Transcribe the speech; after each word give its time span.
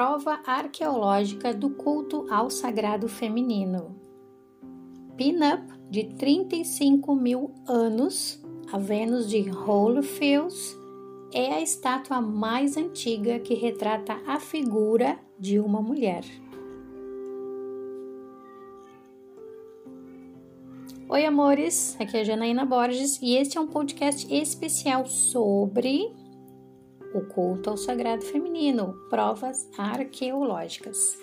prova 0.00 0.40
arqueológica 0.46 1.52
do 1.52 1.68
culto 1.68 2.26
ao 2.30 2.48
sagrado 2.48 3.06
feminino. 3.06 4.00
Pin-up 5.14 5.62
de 5.90 6.04
35 6.04 7.14
mil 7.14 7.52
anos, 7.68 8.42
a 8.72 8.78
Vênus 8.78 9.28
de 9.28 9.50
Holyfields 9.50 10.74
é 11.34 11.52
a 11.52 11.60
estátua 11.60 12.18
mais 12.18 12.78
antiga 12.78 13.40
que 13.40 13.52
retrata 13.52 14.18
a 14.26 14.40
figura 14.40 15.18
de 15.38 15.60
uma 15.60 15.82
mulher. 15.82 16.24
Oi, 21.10 21.26
amores, 21.26 21.94
aqui 22.00 22.16
é 22.16 22.20
a 22.20 22.24
Janaína 22.24 22.64
Borges 22.64 23.20
e 23.20 23.36
este 23.36 23.58
é 23.58 23.60
um 23.60 23.66
podcast 23.66 24.34
especial 24.34 25.04
sobre 25.04 26.10
o 27.14 27.20
culto 27.22 27.70
ao 27.70 27.76
sagrado 27.76 28.24
feminino, 28.24 28.94
provas 29.08 29.68
arqueológicas. 29.76 31.18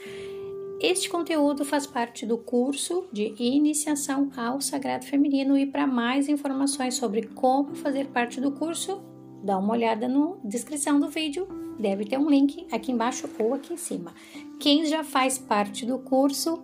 Este 0.80 1.10
conteúdo 1.10 1.66
faz 1.66 1.88
parte 1.88 2.26
do 2.26 2.38
curso 2.38 3.06
de 3.12 3.34
iniciação 3.40 4.30
ao 4.38 4.62
sagrado 4.62 5.06
feminino 5.06 5.58
e 5.58 5.66
para 5.66 5.88
mais 5.88 6.30
informações 6.30 6.94
sobre 6.94 7.24
como 7.24 7.74
fazer 7.74 8.08
parte 8.08 8.40
do 8.40 8.52
curso, 8.52 9.02
dá 9.44 9.58
uma 9.58 9.74
olhada 9.74 10.08
na 10.08 10.36
descrição 10.44 11.00
do 11.00 11.10
vídeo, 11.10 11.48
deve 11.80 12.06
ter 12.06 12.20
um 12.20 12.30
link 12.30 12.68
aqui 12.72 12.92
embaixo 12.92 13.28
ou 13.40 13.56
aqui 13.56 13.74
em 13.74 13.78
cima. 13.78 14.14
Quem 14.60 14.86
já 14.86 15.04
faz 15.04 15.40
parte 15.40 15.84
do 15.84 15.98
curso, 15.98 16.64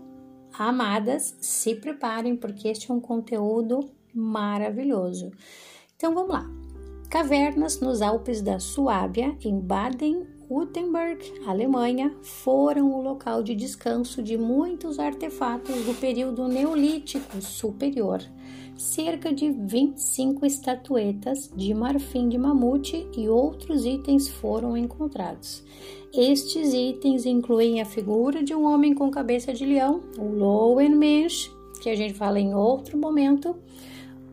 amadas, 0.54 1.36
se 1.42 1.74
preparem 1.74 2.36
porque 2.36 2.68
este 2.68 2.92
é 2.92 2.94
um 2.94 3.00
conteúdo 3.00 3.90
maravilhoso. 4.14 5.32
Então 5.96 6.14
vamos 6.14 6.30
lá. 6.30 6.63
Cavernas 7.14 7.80
nos 7.80 8.02
Alpes 8.02 8.42
da 8.42 8.58
Suábia, 8.58 9.38
em 9.46 9.60
Baden-Württemberg, 9.60 11.22
Alemanha, 11.46 12.12
foram 12.24 12.92
o 12.92 13.04
local 13.04 13.44
de 13.44 13.54
descanso 13.54 14.24
de 14.24 14.36
muitos 14.36 14.98
artefatos 14.98 15.86
do 15.86 15.94
período 15.94 16.48
Neolítico 16.48 17.40
Superior. 17.40 18.20
Cerca 18.76 19.32
de 19.32 19.52
25 19.52 20.44
estatuetas 20.44 21.52
de 21.56 21.72
marfim 21.76 22.28
de 22.28 22.40
mamute 22.40 23.08
e 23.16 23.30
outros 23.30 23.86
itens 23.86 24.28
foram 24.28 24.76
encontrados. 24.76 25.64
Estes 26.12 26.74
itens 26.74 27.28
incluem 27.28 27.80
a 27.80 27.86
figura 27.86 28.42
de 28.42 28.56
um 28.56 28.66
homem 28.66 28.96
com 28.96 29.12
cabeça 29.12 29.54
de 29.54 29.68
leão, 29.68 30.02
o 30.18 30.24
Lowenmensch, 30.24 31.52
que 31.80 31.92
a 31.92 31.96
gente 31.96 32.16
fala 32.16 32.40
em 32.40 32.56
outro 32.56 32.98
momento, 32.98 33.56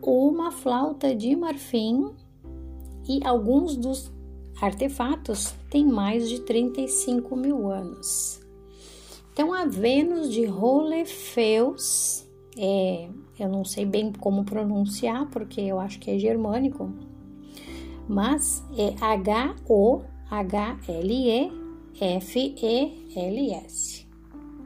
uma 0.01 0.51
flauta 0.51 1.13
de 1.13 1.35
marfim 1.35 2.09
e 3.07 3.19
alguns 3.25 3.75
dos 3.75 4.11
artefatos 4.61 5.53
têm 5.69 5.85
mais 5.85 6.29
de 6.29 6.39
35 6.41 7.35
mil 7.35 7.69
anos. 7.71 8.39
Então, 9.33 9.53
a 9.53 9.65
Vênus 9.65 10.31
de 10.31 10.45
Rolefeus, 10.45 12.25
é, 12.57 13.09
eu 13.39 13.49
não 13.49 13.63
sei 13.63 13.85
bem 13.85 14.11
como 14.11 14.43
pronunciar, 14.43 15.29
porque 15.29 15.61
eu 15.61 15.79
acho 15.79 15.99
que 15.99 16.11
é 16.11 16.19
germânico, 16.19 16.91
mas 18.07 18.63
é 18.77 18.93
H-O-H-L-E-F-E-L-S. 18.99 20.11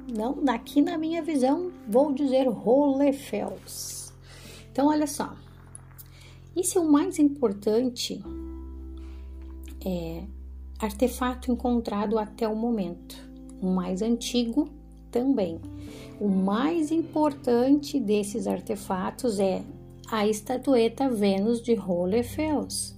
Não, 0.08 0.44
daqui 0.44 0.82
na 0.82 0.98
minha 0.98 1.22
visão, 1.24 1.72
vou 1.88 2.12
dizer 2.12 2.48
Rolefeus. 2.48 4.14
Então, 4.72 4.88
olha 4.88 5.08
só. 5.08 5.45
Esse 6.56 6.78
é 6.78 6.82
o 6.82 6.90
mais 6.90 7.20
importante 7.20 8.24
é, 9.86 10.24
artefato 10.80 11.52
encontrado 11.52 12.18
até 12.18 12.48
o 12.48 12.56
momento. 12.56 13.18
O 13.62 13.68
mais 13.68 14.02
antigo 14.02 14.70
também. 15.12 15.60
O 16.20 16.30
mais 16.30 16.92
importante 16.92 18.00
desses 18.00 18.48
artefatos 18.48 19.40
é 19.40 19.64
a 20.10 20.28
estatueta 20.28 21.10
Vênus 21.10 21.62
de 21.62 21.74
Hohlefels, 21.74 22.96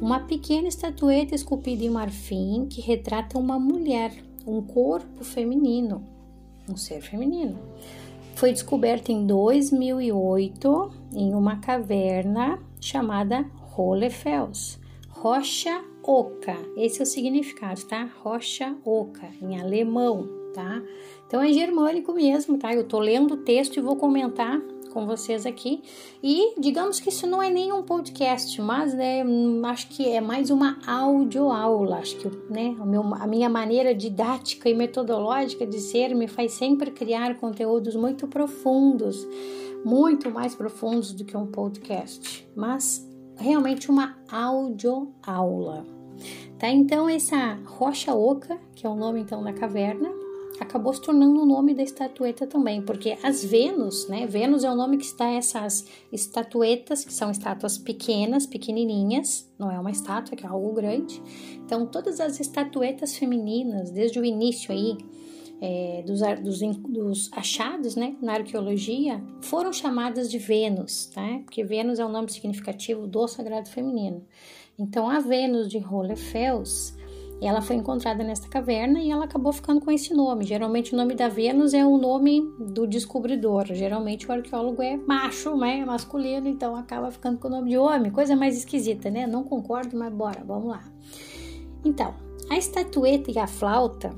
uma 0.00 0.20
pequena 0.20 0.66
estatueta 0.66 1.34
esculpida 1.34 1.84
em 1.84 1.90
marfim 1.90 2.66
que 2.68 2.80
retrata 2.80 3.38
uma 3.38 3.58
mulher, 3.58 4.12
um 4.46 4.60
corpo 4.62 5.22
feminino, 5.22 6.02
um 6.68 6.76
ser 6.76 7.00
feminino. 7.00 7.58
Foi 8.34 8.52
descoberta 8.52 9.12
em 9.12 9.26
2008 9.26 10.90
em 11.12 11.34
uma 11.34 11.56
caverna 11.56 12.58
chamada 12.80 13.44
Hohlefels, 13.76 14.78
rocha 15.08 15.82
oca. 16.02 16.56
Esse 16.76 17.00
é 17.00 17.02
o 17.02 17.06
significado, 17.06 17.84
tá? 17.84 18.08
Rocha 18.22 18.74
oca, 18.84 19.28
em 19.42 19.60
alemão, 19.60 20.28
tá? 20.54 20.82
Então 21.26 21.42
é 21.42 21.52
germânico 21.52 22.12
mesmo, 22.12 22.58
tá? 22.58 22.74
Eu 22.74 22.84
tô 22.84 22.98
lendo 22.98 23.34
o 23.34 23.36
texto 23.38 23.76
e 23.76 23.80
vou 23.80 23.96
comentar 23.96 24.60
com 24.88 25.06
vocês 25.06 25.46
aqui. 25.46 25.82
E 26.22 26.58
digamos 26.58 26.98
que 26.98 27.08
isso 27.10 27.26
não 27.26 27.42
é 27.42 27.50
nem 27.50 27.72
um 27.72 27.82
podcast, 27.82 28.60
mas 28.60 28.94
né, 28.94 29.22
acho 29.66 29.88
que 29.88 30.08
é 30.08 30.20
mais 30.20 30.50
uma 30.50 30.78
audioaula. 30.86 31.98
Acho 31.98 32.16
que 32.16 32.28
né, 32.50 32.74
a 33.20 33.26
minha 33.26 33.48
maneira 33.48 33.94
didática 33.94 34.68
e 34.68 34.74
metodológica 34.74 35.66
de 35.66 35.78
ser 35.80 36.14
me 36.14 36.26
faz 36.26 36.52
sempre 36.52 36.90
criar 36.90 37.36
conteúdos 37.36 37.94
muito 37.94 38.26
profundos, 38.26 39.26
muito 39.84 40.30
mais 40.30 40.54
profundos 40.54 41.12
do 41.12 41.24
que 41.24 41.36
um 41.36 41.46
podcast, 41.46 42.48
mas 42.54 43.06
realmente 43.36 43.90
uma 43.90 44.16
audioaula. 44.30 45.86
Tá? 46.58 46.68
Então 46.68 47.08
essa 47.08 47.54
rocha 47.64 48.14
oca, 48.14 48.58
que 48.74 48.86
é 48.86 48.90
o 48.90 48.96
nome 48.96 49.20
então 49.20 49.42
da 49.42 49.52
caverna, 49.52 50.10
acabou 50.60 50.92
se 50.92 51.00
tornando 51.00 51.40
o 51.40 51.46
nome 51.46 51.74
da 51.74 51.82
estatueta 51.82 52.46
também, 52.46 52.82
porque 52.82 53.16
as 53.22 53.44
Vênus, 53.44 54.08
né? 54.08 54.26
Vênus 54.26 54.64
é 54.64 54.70
o 54.70 54.74
nome 54.74 54.96
que 54.96 55.04
está 55.04 55.30
essas 55.30 55.86
estatuetas, 56.12 57.04
que 57.04 57.12
são 57.12 57.30
estátuas 57.30 57.78
pequenas, 57.78 58.46
pequenininhas, 58.46 59.48
não 59.58 59.70
é 59.70 59.78
uma 59.78 59.90
estátua, 59.90 60.36
que 60.36 60.44
é 60.44 60.48
algo 60.48 60.72
grande. 60.72 61.22
Então, 61.64 61.86
todas 61.86 62.20
as 62.20 62.40
estatuetas 62.40 63.16
femininas, 63.16 63.90
desde 63.90 64.18
o 64.18 64.24
início 64.24 64.72
aí, 64.72 64.96
é, 65.60 66.02
dos, 66.06 66.20
dos, 66.40 66.76
dos, 66.76 67.32
achados 67.32 67.96
né, 67.96 68.16
na 68.22 68.34
arqueologia 68.34 69.22
foram 69.40 69.72
chamadas 69.72 70.30
de 70.30 70.38
Vênus, 70.38 71.06
tá? 71.06 71.40
porque 71.44 71.64
Vênus 71.64 71.98
é 71.98 72.04
o 72.04 72.08
nome 72.08 72.30
significativo 72.30 73.06
do 73.06 73.26
sagrado 73.26 73.68
feminino. 73.68 74.24
Então, 74.78 75.10
a 75.10 75.18
Vênus 75.18 75.68
de 75.68 75.78
Hohlefels, 75.78 76.96
ela 77.42 77.60
foi 77.60 77.74
encontrada 77.74 78.22
nesta 78.22 78.48
caverna 78.48 79.00
e 79.00 79.10
ela 79.10 79.24
acabou 79.24 79.52
ficando 79.52 79.80
com 79.80 79.90
esse 79.90 80.14
nome. 80.14 80.44
Geralmente, 80.44 80.94
o 80.94 80.96
nome 80.96 81.14
da 81.14 81.28
Vênus 81.28 81.74
é 81.74 81.84
o 81.84 81.98
nome 81.98 82.42
do 82.60 82.86
descobridor. 82.86 83.66
Geralmente, 83.66 84.28
o 84.28 84.32
arqueólogo 84.32 84.80
é 84.80 84.96
macho, 84.96 85.56
né? 85.56 85.84
masculino, 85.84 86.46
então 86.46 86.76
acaba 86.76 87.10
ficando 87.10 87.38
com 87.38 87.48
o 87.48 87.50
nome 87.50 87.70
de 87.70 87.78
homem. 87.78 88.12
Coisa 88.12 88.36
mais 88.36 88.56
esquisita, 88.56 89.10
né? 89.10 89.26
Não 89.26 89.42
concordo, 89.42 89.96
mas 89.96 90.12
bora, 90.12 90.44
vamos 90.44 90.68
lá. 90.68 90.84
Então, 91.84 92.14
a 92.48 92.56
estatueta 92.56 93.32
e 93.32 93.38
a 93.38 93.48
flauta 93.48 94.14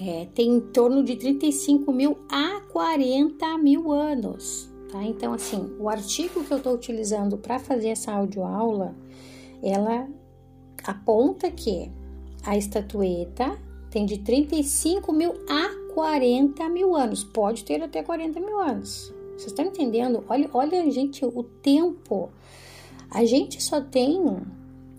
é, 0.00 0.26
tem 0.34 0.48
em 0.50 0.60
torno 0.60 1.02
de 1.02 1.16
35 1.16 1.92
mil 1.92 2.18
a 2.30 2.60
40 2.72 3.58
mil 3.58 3.92
anos. 3.92 4.70
Tá? 4.90 5.02
Então, 5.02 5.32
assim, 5.32 5.74
o 5.78 5.88
artigo 5.88 6.44
que 6.44 6.52
eu 6.52 6.58
estou 6.58 6.74
utilizando 6.74 7.36
para 7.36 7.58
fazer 7.58 7.88
essa 7.88 8.12
audioaula, 8.12 8.94
ela 9.62 10.08
aponta 10.84 11.50
que 11.50 11.90
a 12.44 12.56
estatueta 12.56 13.58
tem 13.90 14.06
de 14.06 14.18
35 14.18 15.12
mil 15.12 15.34
a 15.48 15.92
40 15.94 16.68
mil 16.68 16.94
anos. 16.94 17.24
Pode 17.24 17.64
ter 17.64 17.82
até 17.82 18.02
40 18.02 18.40
mil 18.40 18.58
anos. 18.58 19.12
Vocês 19.32 19.48
estão 19.48 19.66
entendendo? 19.66 20.24
Olha, 20.28 20.48
olha, 20.52 20.90
gente, 20.90 21.24
o 21.24 21.42
tempo. 21.42 22.30
A 23.10 23.24
gente 23.24 23.62
só 23.62 23.80
tem 23.80 24.20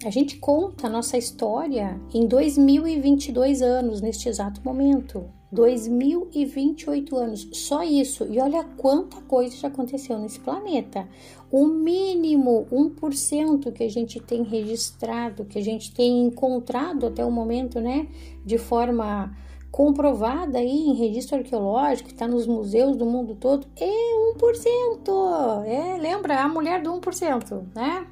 a 0.06 0.10
gente 0.10 0.38
conta 0.38 0.88
a 0.88 0.90
nossa 0.90 1.18
história 1.18 2.00
em 2.14 2.26
2022 2.26 3.62
anos, 3.62 4.02
neste 4.02 4.30
exato 4.30 4.62
momento. 4.64 5.26
2028 5.52 7.16
anos, 7.18 7.50
só 7.54 7.84
isso. 7.84 8.26
E 8.30 8.40
olha 8.40 8.64
quanta 8.78 9.20
coisa 9.22 9.56
já 9.58 9.68
aconteceu 9.68 10.18
nesse 10.18 10.40
planeta. 10.40 11.08
O 11.52 11.66
mínimo 11.66 12.68
1% 12.72 13.72
que 13.74 13.84
a 13.84 13.90
gente 13.90 14.20
tem 14.20 14.44
registrado, 14.44 15.46
que 15.46 15.58
a 15.58 15.64
gente 15.64 15.94
tem 15.94 16.24
encontrado 16.24 17.08
até 17.08 17.26
o 17.26 17.32
momento, 17.32 17.82
né, 17.82 18.08
de 18.46 18.58
forma 18.58 19.36
comprovada 19.72 20.60
aí 20.60 20.88
em 20.88 20.94
registro 20.94 21.38
arqueológico, 21.38 22.10
está 22.10 22.28
nos 22.28 22.48
museus 22.48 22.96
do 22.96 23.06
mundo 23.06 23.36
todo, 23.36 23.68
é 23.76 24.36
1%. 24.36 25.66
É, 25.66 25.98
lembra 25.98 26.42
a 26.42 26.48
mulher 26.48 26.82
do 26.82 26.92
1%, 26.92 27.64
né? 27.76 28.08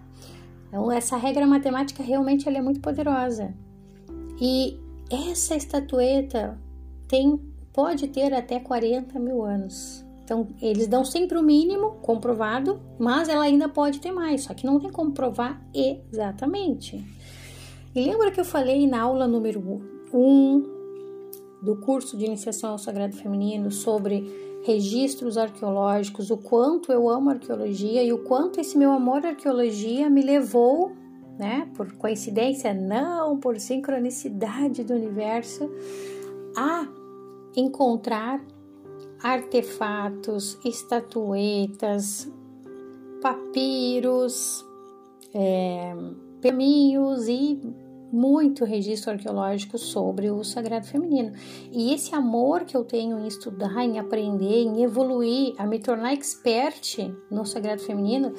Então, 0.68 0.92
essa 0.92 1.18
regra 1.18 1.46
matemática 1.46 2.04
realmente 2.04 2.48
é 2.48 2.62
muito 2.62 2.80
poderosa. 2.80 3.54
E 4.40 4.78
essa 5.10 5.56
estatueta 5.56 6.60
tem, 7.08 7.40
pode 7.74 8.08
ter 8.08 8.34
até 8.34 8.60
40 8.60 9.20
mil 9.20 9.44
anos. 9.44 10.06
Então, 10.24 10.48
eles 10.62 10.88
dão 10.88 11.06
sempre 11.06 11.38
o 11.38 11.42
mínimo 11.42 11.92
comprovado, 12.02 12.82
mas 13.00 13.30
ela 13.30 13.46
ainda 13.46 13.70
pode 13.70 14.02
ter 14.02 14.12
mais, 14.12 14.44
só 14.44 14.54
que 14.54 14.66
não 14.66 14.78
tem 14.78 14.92
como 14.92 15.14
provar 15.14 15.66
exatamente. 15.74 17.02
E 17.96 18.02
lembra 18.02 18.30
que 18.30 18.40
eu 18.40 18.46
falei 18.46 18.86
na 18.86 19.02
aula 19.02 19.26
número 19.26 19.82
1 20.14 20.18
um, 20.18 20.64
do 21.64 21.78
curso 21.78 22.18
de 22.18 22.26
iniciação 22.26 22.72
ao 22.72 22.78
sagrado 22.78 23.16
feminino 23.16 23.72
sobre 23.72 24.47
registros 24.68 25.38
arqueológicos, 25.38 26.30
o 26.30 26.36
quanto 26.36 26.92
eu 26.92 27.10
amo 27.10 27.30
arqueologia 27.30 28.04
e 28.04 28.12
o 28.12 28.18
quanto 28.18 28.60
esse 28.60 28.78
meu 28.78 28.92
amor 28.92 29.26
à 29.26 29.30
arqueologia 29.30 30.10
me 30.10 30.22
levou, 30.22 30.92
né, 31.40 31.70
por 31.74 31.94
coincidência, 31.94 32.74
não 32.74 33.40
por 33.40 33.58
sincronicidade 33.62 34.84
do 34.84 34.94
universo, 34.94 35.72
a 36.54 36.86
encontrar 37.56 38.44
artefatos, 39.24 40.60
estatuetas, 40.66 42.30
papiros, 43.22 44.66
é, 45.34 45.96
e 47.30 47.87
muito 48.12 48.66
registro 48.66 49.12
arqueológico 49.12 49.78
sobre 49.78 50.30
o 50.32 50.44
sagrado 50.44 50.88
feminino. 50.88 51.34
E 51.72 51.94
esse 51.94 52.16
amor 52.16 52.66
que 52.66 52.76
eu 52.76 52.84
tenho 52.84 53.20
em 53.20 53.28
estudar, 53.28 53.84
em 53.84 54.00
aprender, 54.00 54.64
em 54.64 54.84
evoluir, 54.84 55.54
a 55.58 55.66
me 55.66 55.80
tornar 55.80 56.14
expert 56.14 57.14
no 57.30 57.46
sagrado 57.46 57.82
feminino, 57.82 58.34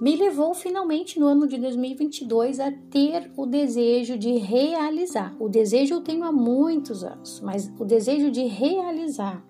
me 0.00 0.14
levou 0.14 0.54
finalmente 0.54 1.18
no 1.18 1.26
ano 1.26 1.46
de 1.46 1.58
2022 1.58 2.60
a 2.60 2.70
ter 2.70 3.32
o 3.36 3.44
desejo 3.46 4.16
de 4.16 4.36
realizar. 4.36 5.34
O 5.40 5.48
desejo 5.48 5.94
eu 5.94 6.00
tenho 6.00 6.24
há 6.24 6.30
muitos 6.30 7.02
anos, 7.02 7.40
mas 7.40 7.72
o 7.78 7.84
desejo 7.84 8.30
de 8.30 8.44
realizar 8.44 9.44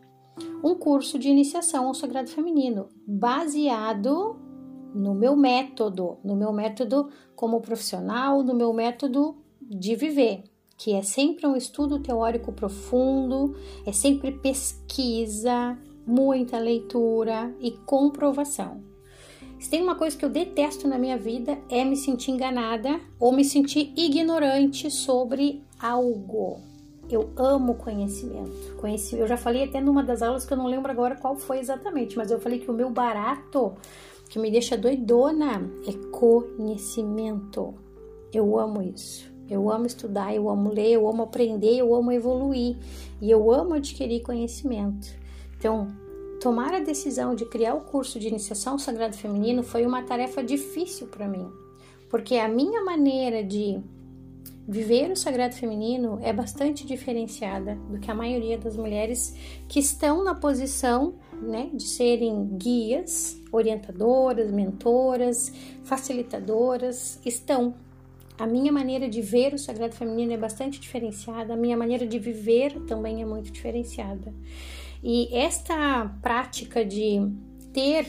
um 0.64 0.74
curso 0.74 1.18
de 1.18 1.28
iniciação 1.28 1.86
ao 1.86 1.94
sagrado 1.94 2.30
feminino, 2.30 2.88
baseado 3.06 4.36
no 4.94 5.14
meu 5.14 5.36
método, 5.36 6.18
no 6.24 6.34
meu 6.34 6.52
método 6.52 7.08
como 7.36 7.60
profissional, 7.60 8.42
no 8.42 8.54
meu 8.54 8.72
método 8.72 9.36
de 9.68 9.94
viver, 9.94 10.42
que 10.76 10.94
é 10.94 11.02
sempre 11.02 11.46
um 11.46 11.56
estudo 11.56 11.98
teórico 11.98 12.52
profundo, 12.52 13.56
é 13.84 13.92
sempre 13.92 14.32
pesquisa, 14.32 15.76
muita 16.06 16.58
leitura 16.58 17.54
e 17.60 17.72
comprovação. 17.72 18.80
Se 19.60 19.68
tem 19.68 19.82
uma 19.82 19.96
coisa 19.96 20.16
que 20.16 20.24
eu 20.24 20.30
detesto 20.30 20.86
na 20.86 20.98
minha 20.98 21.18
vida 21.18 21.58
é 21.68 21.84
me 21.84 21.96
sentir 21.96 22.30
enganada 22.30 23.00
ou 23.18 23.32
me 23.32 23.44
sentir 23.44 23.92
ignorante 23.96 24.90
sobre 24.90 25.62
algo. 25.80 26.60
Eu 27.10 27.30
amo 27.36 27.74
conhecimento. 27.74 28.52
Eu 29.12 29.26
já 29.26 29.36
falei 29.36 29.64
até 29.64 29.80
numa 29.80 30.02
das 30.02 30.22
aulas 30.22 30.44
que 30.44 30.52
eu 30.52 30.56
não 30.58 30.66
lembro 30.66 30.92
agora 30.92 31.16
qual 31.16 31.34
foi 31.34 31.58
exatamente, 31.58 32.16
mas 32.16 32.30
eu 32.30 32.38
falei 32.38 32.60
que 32.60 32.70
o 32.70 32.74
meu 32.74 32.90
barato 32.90 33.74
que 34.28 34.38
me 34.38 34.50
deixa 34.50 34.76
doidona 34.76 35.68
é 35.86 35.92
conhecimento. 36.10 37.74
Eu 38.32 38.58
amo 38.58 38.82
isso. 38.82 39.37
Eu 39.50 39.70
amo 39.70 39.86
estudar, 39.86 40.34
eu 40.34 40.48
amo 40.48 40.70
ler, 40.70 40.92
eu 40.92 41.08
amo 41.08 41.22
aprender, 41.22 41.78
eu 41.78 41.94
amo 41.94 42.12
evoluir. 42.12 42.76
E 43.20 43.30
eu 43.30 43.50
amo 43.50 43.74
adquirir 43.74 44.20
conhecimento. 44.20 45.08
Então, 45.56 45.88
tomar 46.40 46.74
a 46.74 46.80
decisão 46.80 47.34
de 47.34 47.44
criar 47.44 47.74
o 47.74 47.80
curso 47.80 48.18
de 48.18 48.28
iniciação 48.28 48.78
sagrado 48.78 49.16
feminino 49.16 49.62
foi 49.62 49.84
uma 49.84 50.02
tarefa 50.02 50.42
difícil 50.42 51.08
para 51.08 51.26
mim, 51.26 51.50
porque 52.08 52.36
a 52.36 52.48
minha 52.48 52.84
maneira 52.84 53.42
de 53.42 53.80
viver 54.68 55.10
o 55.10 55.16
sagrado 55.16 55.54
feminino 55.54 56.18
é 56.22 56.30
bastante 56.30 56.86
diferenciada 56.86 57.74
do 57.88 57.98
que 57.98 58.10
a 58.10 58.14
maioria 58.14 58.58
das 58.58 58.76
mulheres 58.76 59.34
que 59.66 59.80
estão 59.80 60.22
na 60.22 60.34
posição 60.34 61.14
né, 61.40 61.70
de 61.72 61.84
serem 61.84 62.44
guias, 62.58 63.40
orientadoras, 63.50 64.50
mentoras, 64.50 65.50
facilitadoras, 65.84 67.18
estão 67.24 67.74
a 68.38 68.46
minha 68.46 68.72
maneira 68.72 69.08
de 69.08 69.20
ver 69.20 69.52
o 69.52 69.58
sagrado 69.58 69.94
feminino 69.94 70.32
é 70.32 70.36
bastante 70.36 70.80
diferenciada, 70.80 71.54
a 71.54 71.56
minha 71.56 71.76
maneira 71.76 72.06
de 72.06 72.18
viver 72.18 72.80
também 72.86 73.20
é 73.20 73.26
muito 73.26 73.50
diferenciada. 73.50 74.32
E 75.02 75.28
esta 75.36 76.06
prática 76.22 76.84
de 76.84 77.30
ter 77.72 78.06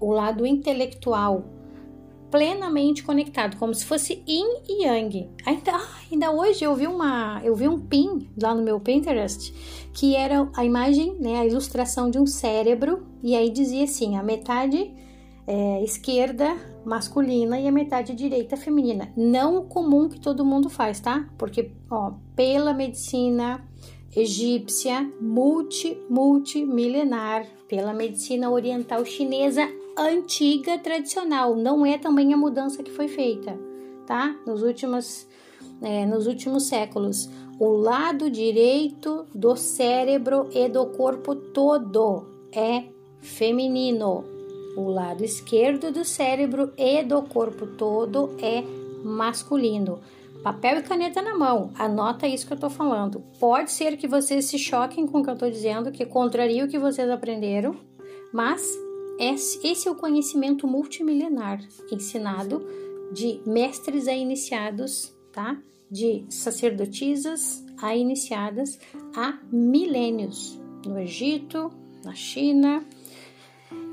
o 0.00 0.10
lado 0.12 0.46
intelectual 0.46 1.44
plenamente 2.30 3.04
conectado, 3.04 3.56
como 3.58 3.72
se 3.72 3.84
fosse 3.84 4.22
yin 4.26 4.62
e 4.68 4.84
yang. 4.84 5.30
Ainda, 5.46 5.72
ah, 5.72 5.98
ainda 6.10 6.32
hoje 6.32 6.64
eu 6.64 6.74
vi 6.74 6.86
uma, 6.86 7.40
eu 7.44 7.54
vi 7.54 7.68
um 7.68 7.78
pin 7.78 8.28
lá 8.40 8.52
no 8.52 8.62
meu 8.62 8.80
Pinterest 8.80 9.52
que 9.92 10.16
era 10.16 10.50
a 10.56 10.64
imagem, 10.64 11.14
né, 11.20 11.38
a 11.38 11.46
ilustração 11.46 12.10
de 12.10 12.18
um 12.18 12.26
cérebro 12.26 13.06
e 13.22 13.36
aí 13.36 13.50
dizia 13.50 13.84
assim, 13.84 14.16
a 14.16 14.22
metade 14.22 14.92
é, 15.46 15.84
esquerda 15.84 16.56
masculina 16.84 17.58
e 17.58 17.66
a 17.66 17.72
metade 17.72 18.14
direita 18.14 18.56
feminina. 18.56 19.12
Não 19.16 19.58
o 19.58 19.64
comum 19.64 20.08
que 20.08 20.20
todo 20.20 20.44
mundo 20.44 20.68
faz, 20.68 21.00
tá? 21.00 21.28
Porque, 21.38 21.70
ó, 21.90 22.12
pela 22.34 22.72
medicina 22.72 23.64
egípcia 24.16 25.10
multi, 25.20 25.98
multimilenar, 26.08 27.46
pela 27.68 27.92
medicina 27.92 28.50
oriental 28.50 29.04
chinesa 29.04 29.68
antiga, 29.98 30.78
tradicional, 30.78 31.56
não 31.56 31.84
é 31.84 31.98
também 31.98 32.32
a 32.32 32.36
mudança 32.36 32.82
que 32.82 32.90
foi 32.90 33.08
feita, 33.08 33.58
tá? 34.06 34.36
Nos 34.46 34.62
últimos, 34.62 35.26
é, 35.82 36.06
nos 36.06 36.26
últimos 36.26 36.64
séculos. 36.64 37.28
O 37.58 37.68
lado 37.68 38.28
direito 38.28 39.26
do 39.32 39.54
cérebro 39.56 40.48
e 40.52 40.68
do 40.68 40.86
corpo 40.86 41.36
todo 41.36 42.26
é 42.52 42.84
feminino, 43.20 44.24
o 44.76 44.88
lado 44.88 45.24
esquerdo 45.24 45.92
do 45.92 46.04
cérebro 46.04 46.72
e 46.76 47.02
do 47.02 47.22
corpo 47.22 47.66
todo 47.66 48.36
é 48.40 48.62
masculino. 49.04 50.00
Papel 50.42 50.78
e 50.78 50.82
caneta 50.82 51.22
na 51.22 51.34
mão, 51.36 51.70
anota 51.78 52.28
isso 52.28 52.46
que 52.46 52.52
eu 52.52 52.58
tô 52.58 52.68
falando. 52.68 53.22
Pode 53.40 53.72
ser 53.72 53.96
que 53.96 54.06
vocês 54.06 54.44
se 54.44 54.58
choquem 54.58 55.06
com 55.06 55.20
o 55.20 55.24
que 55.24 55.30
eu 55.30 55.38
tô 55.38 55.48
dizendo, 55.48 55.90
que 55.90 56.04
contraria 56.04 56.64
o 56.64 56.68
que 56.68 56.78
vocês 56.78 57.08
aprenderam, 57.08 57.74
mas 58.32 58.78
esse 59.18 59.88
é 59.88 59.90
o 59.90 59.94
conhecimento 59.94 60.66
multimilenar 60.66 61.60
ensinado 61.90 62.66
de 63.12 63.40
mestres 63.46 64.08
a 64.08 64.12
iniciados, 64.12 65.14
tá? 65.32 65.56
De 65.90 66.26
sacerdotisas 66.28 67.64
a 67.80 67.94
iniciadas 67.96 68.78
há 69.16 69.38
milênios 69.52 70.60
no 70.84 70.98
Egito, 70.98 71.70
na 72.04 72.14
China, 72.14 72.84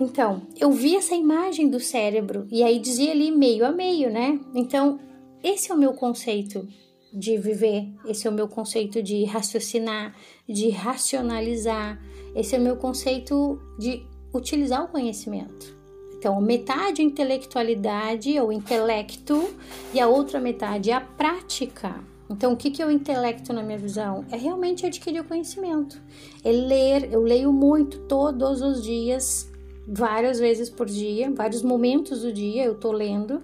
então, 0.01 0.41
eu 0.59 0.71
vi 0.71 0.95
essa 0.95 1.13
imagem 1.13 1.69
do 1.69 1.79
cérebro 1.79 2.47
e 2.49 2.63
aí 2.63 2.79
dizia 2.79 3.11
ali 3.11 3.29
meio 3.29 3.63
a 3.63 3.71
meio, 3.71 4.09
né? 4.09 4.39
Então, 4.55 4.99
esse 5.43 5.71
é 5.71 5.75
o 5.75 5.77
meu 5.77 5.93
conceito 5.93 6.67
de 7.13 7.37
viver, 7.37 7.87
esse 8.07 8.25
é 8.25 8.29
o 8.31 8.33
meu 8.33 8.47
conceito 8.47 9.03
de 9.03 9.23
raciocinar, 9.25 10.15
de 10.49 10.71
racionalizar, 10.71 12.01
esse 12.35 12.55
é 12.55 12.57
o 12.57 12.61
meu 12.63 12.77
conceito 12.77 13.61
de 13.77 14.03
utilizar 14.33 14.83
o 14.83 14.87
conhecimento. 14.87 15.77
Então, 16.17 16.41
metade 16.41 17.03
a 17.03 17.05
intelectualidade 17.05 18.39
ou 18.39 18.51
intelecto 18.51 19.53
e 19.93 19.99
a 19.99 20.07
outra 20.07 20.39
metade 20.39 20.89
é 20.89 20.93
a 20.95 21.01
prática. 21.01 22.03
Então, 22.27 22.53
o 22.53 22.57
que, 22.57 22.71
que 22.71 22.81
é 22.81 22.87
o 22.87 22.91
intelecto 22.91 23.53
na 23.53 23.61
minha 23.61 23.77
visão? 23.77 24.25
É 24.31 24.35
realmente 24.35 24.83
adquirir 24.83 25.19
o 25.19 25.25
conhecimento. 25.25 26.01
É 26.43 26.51
ler, 26.51 27.13
eu 27.13 27.21
leio 27.21 27.53
muito 27.53 27.99
todos 28.07 28.63
os 28.63 28.81
dias 28.81 29.50
várias 29.87 30.39
vezes 30.39 30.69
por 30.69 30.85
dia, 30.87 31.31
vários 31.31 31.61
momentos 31.61 32.21
do 32.21 32.31
dia 32.31 32.65
eu 32.65 32.75
tô 32.75 32.91
lendo. 32.91 33.43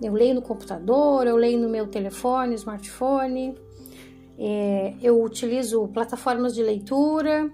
Eu 0.00 0.12
leio 0.12 0.34
no 0.34 0.42
computador, 0.42 1.26
eu 1.26 1.36
leio 1.36 1.58
no 1.58 1.68
meu 1.68 1.86
telefone, 1.86 2.54
smartphone. 2.54 3.54
É, 4.36 4.94
eu 5.00 5.22
utilizo 5.22 5.86
plataformas 5.88 6.54
de 6.54 6.62
leitura 6.62 7.50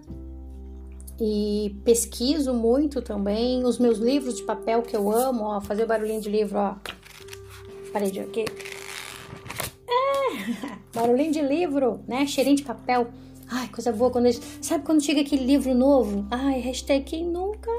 e 1.20 1.76
pesquiso 1.84 2.54
muito 2.54 3.02
também. 3.02 3.64
Os 3.64 3.78
meus 3.78 3.98
livros 3.98 4.36
de 4.36 4.42
papel 4.42 4.82
que 4.82 4.96
eu 4.96 5.10
amo, 5.12 5.44
ó, 5.44 5.60
fazer 5.60 5.84
barulhinho 5.84 6.20
de 6.20 6.30
livro, 6.30 6.58
ó. 6.58 6.76
Parede 7.92 8.20
aqui. 8.20 8.44
É, 9.86 10.78
barulhinho 10.98 11.32
de 11.32 11.42
livro, 11.42 12.00
né? 12.08 12.26
Cheirinho 12.26 12.56
de 12.56 12.62
papel. 12.62 13.08
Ai, 13.50 13.68
coisa 13.68 13.92
boa 13.92 14.10
quando 14.10 14.26
a 14.26 14.30
gente... 14.30 14.46
Sabe 14.62 14.84
quando 14.84 15.02
chega 15.02 15.22
aquele 15.22 15.44
livro 15.44 15.74
novo? 15.74 16.24
Ai, 16.30 16.60
hashtag 16.60 17.04
quem 17.04 17.26
nunca? 17.26 17.70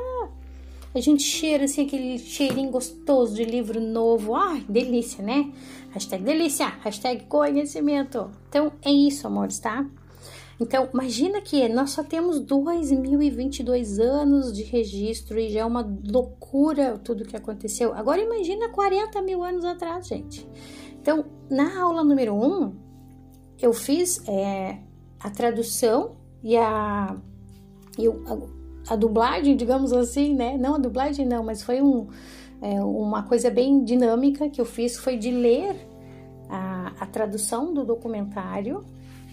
A 0.93 0.99
gente 0.99 1.23
cheira 1.23 1.63
assim 1.63 1.85
aquele 1.85 2.19
cheirinho 2.19 2.69
gostoso 2.69 3.33
de 3.35 3.45
livro 3.45 3.79
novo. 3.79 4.35
Ai, 4.35 4.65
delícia, 4.67 5.23
né? 5.23 5.49
Hashtag 5.91 6.23
delícia, 6.23 6.67
hashtag 6.67 7.23
conhecimento. 7.25 8.29
Então 8.49 8.73
é 8.81 8.91
isso, 8.91 9.25
amores, 9.25 9.59
tá? 9.59 9.89
Então, 10.59 10.89
imagina 10.93 11.41
que 11.41 11.67
nós 11.69 11.91
só 11.91 12.03
temos 12.03 12.39
2022 12.41 13.97
anos 13.97 14.53
de 14.53 14.63
registro 14.63 15.39
e 15.39 15.49
já 15.49 15.61
é 15.61 15.65
uma 15.65 15.81
loucura 16.05 16.99
tudo 16.99 17.25
que 17.25 17.35
aconteceu. 17.35 17.93
Agora 17.95 18.21
imagina 18.21 18.69
40 18.69 19.21
mil 19.21 19.43
anos 19.43 19.65
atrás, 19.65 20.07
gente. 20.07 20.47
Então, 21.01 21.25
na 21.49 21.81
aula 21.81 22.03
número 22.03 22.35
1, 22.35 22.45
um, 22.45 22.75
eu 23.59 23.73
fiz 23.73 24.21
é, 24.27 24.77
a 25.23 25.29
tradução 25.29 26.17
e 26.43 26.57
a, 26.57 27.15
e 27.97 28.07
a, 28.07 28.93
a, 28.93 28.95
dublagem, 28.95 29.55
digamos 29.55 29.93
assim, 29.93 30.33
né? 30.33 30.57
Não 30.57 30.75
a 30.75 30.77
dublagem, 30.77 31.25
não, 31.25 31.43
mas 31.43 31.61
foi 31.61 31.81
um, 31.81 32.07
é, 32.61 32.81
uma 32.83 33.23
coisa 33.23 33.49
bem 33.49 33.83
dinâmica 33.83 34.49
que 34.49 34.59
eu 34.59 34.65
fiz, 34.65 34.97
foi 34.97 35.17
de 35.17 35.31
ler 35.31 35.75
a, 36.49 36.93
a 36.99 37.05
tradução 37.05 37.73
do 37.73 37.85
documentário 37.85 38.83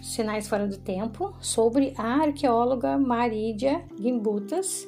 Sinais 0.03 0.47
Fora 0.49 0.67
do 0.67 0.79
Tempo, 0.79 1.35
sobre 1.41 1.93
a 1.97 2.23
arqueóloga 2.23 2.97
Maridia 2.97 3.83
Gimbutas. 3.99 4.87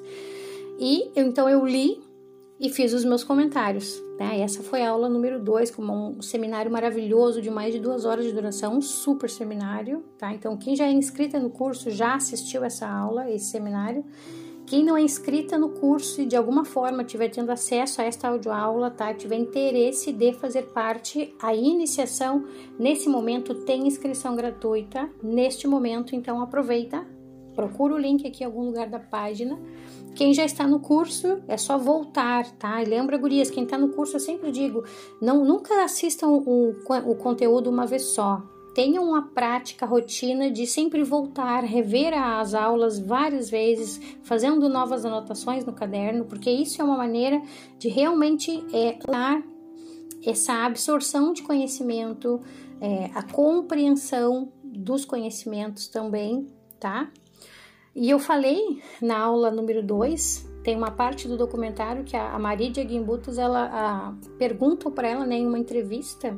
E 0.78 1.10
então 1.16 1.48
eu 1.48 1.66
li 1.66 2.00
e 2.60 2.68
fiz 2.68 2.92
os 2.92 3.04
meus 3.04 3.24
comentários. 3.24 4.00
Né? 4.18 4.40
Essa 4.42 4.62
foi 4.62 4.82
a 4.82 4.90
aula 4.90 5.08
número 5.08 5.42
2, 5.42 5.70
com 5.70 5.82
um 5.82 6.20
seminário 6.20 6.70
maravilhoso 6.70 7.40
de 7.40 7.50
mais 7.50 7.72
de 7.72 7.80
duas 7.80 8.04
horas 8.04 8.26
de 8.26 8.32
duração, 8.32 8.76
um 8.76 8.82
super 8.82 9.30
seminário. 9.30 10.04
Tá? 10.18 10.34
Então, 10.34 10.56
quem 10.58 10.76
já 10.76 10.86
é 10.86 10.92
inscrita 10.92 11.40
no 11.40 11.48
curso 11.48 11.90
já 11.90 12.14
assistiu 12.14 12.62
essa 12.62 12.86
aula, 12.86 13.30
esse 13.30 13.46
seminário. 13.46 14.04
Quem 14.66 14.84
não 14.84 14.96
é 14.96 15.00
inscrita 15.00 15.58
no 15.58 15.70
curso 15.70 16.20
e 16.20 16.26
de 16.26 16.36
alguma 16.36 16.64
forma 16.64 17.02
tiver 17.02 17.28
tendo 17.28 17.50
acesso 17.50 18.00
a 18.00 18.04
esta 18.04 18.28
audioaula, 18.28 18.88
tá? 18.88 19.12
Tiver 19.12 19.36
interesse 19.36 20.12
de 20.12 20.32
fazer 20.34 20.66
parte, 20.66 21.34
a 21.42 21.52
iniciação 21.52 22.44
nesse 22.78 23.08
momento 23.08 23.54
tem 23.64 23.88
inscrição 23.88 24.36
gratuita. 24.36 25.10
Neste 25.20 25.66
momento, 25.66 26.14
então 26.14 26.40
aproveita, 26.40 27.04
procura 27.56 27.94
o 27.94 27.98
link 27.98 28.24
aqui 28.24 28.44
em 28.44 28.46
algum 28.46 28.62
lugar 28.62 28.88
da 28.88 29.00
página. 29.00 29.58
Quem 30.14 30.34
já 30.34 30.44
está 30.44 30.66
no 30.66 30.80
curso 30.80 31.40
é 31.48 31.56
só 31.56 31.78
voltar, 31.78 32.50
tá? 32.52 32.82
E 32.82 32.86
lembra, 32.86 33.16
gurias, 33.16 33.50
quem 33.50 33.64
está 33.64 33.78
no 33.78 33.88
curso 33.90 34.16
eu 34.16 34.20
sempre 34.20 34.50
digo, 34.50 34.84
não 35.20 35.44
nunca 35.44 35.84
assistam 35.84 36.28
o, 36.28 36.70
o 36.70 37.14
conteúdo 37.14 37.70
uma 37.70 37.86
vez 37.86 38.02
só 38.02 38.42
tenham 38.74 39.04
uma 39.04 39.22
prática, 39.22 39.84
rotina 39.84 40.50
de 40.50 40.66
sempre 40.66 41.02
voltar, 41.02 41.64
rever 41.64 42.14
as 42.14 42.54
aulas 42.54 42.98
várias 42.98 43.50
vezes, 43.50 44.00
fazendo 44.22 44.68
novas 44.68 45.04
anotações 45.04 45.64
no 45.64 45.72
caderno, 45.72 46.24
porque 46.24 46.50
isso 46.50 46.80
é 46.80 46.84
uma 46.84 46.96
maneira 46.96 47.42
de 47.78 47.88
realmente 47.88 48.64
é, 48.72 48.98
dar 49.06 49.42
essa 50.24 50.64
absorção 50.64 51.32
de 51.32 51.42
conhecimento, 51.42 52.40
é, 52.80 53.10
a 53.14 53.22
compreensão 53.22 54.52
dos 54.62 55.04
conhecimentos 55.04 55.88
também, 55.88 56.46
tá? 56.78 57.10
E 58.00 58.08
eu 58.08 58.18
falei 58.18 58.80
na 59.02 59.18
aula 59.18 59.50
número 59.50 59.82
2, 59.82 60.48
tem 60.64 60.74
uma 60.74 60.90
parte 60.90 61.28
do 61.28 61.36
documentário 61.36 62.02
que 62.02 62.16
a, 62.16 62.38
Marídia 62.38 62.88
Gimbutas, 62.88 63.36
ela 63.36 63.66
a, 63.70 64.14
para 64.94 65.06
ela 65.06 65.26
né, 65.26 65.36
em 65.36 65.46
uma 65.46 65.58
entrevista 65.58 66.34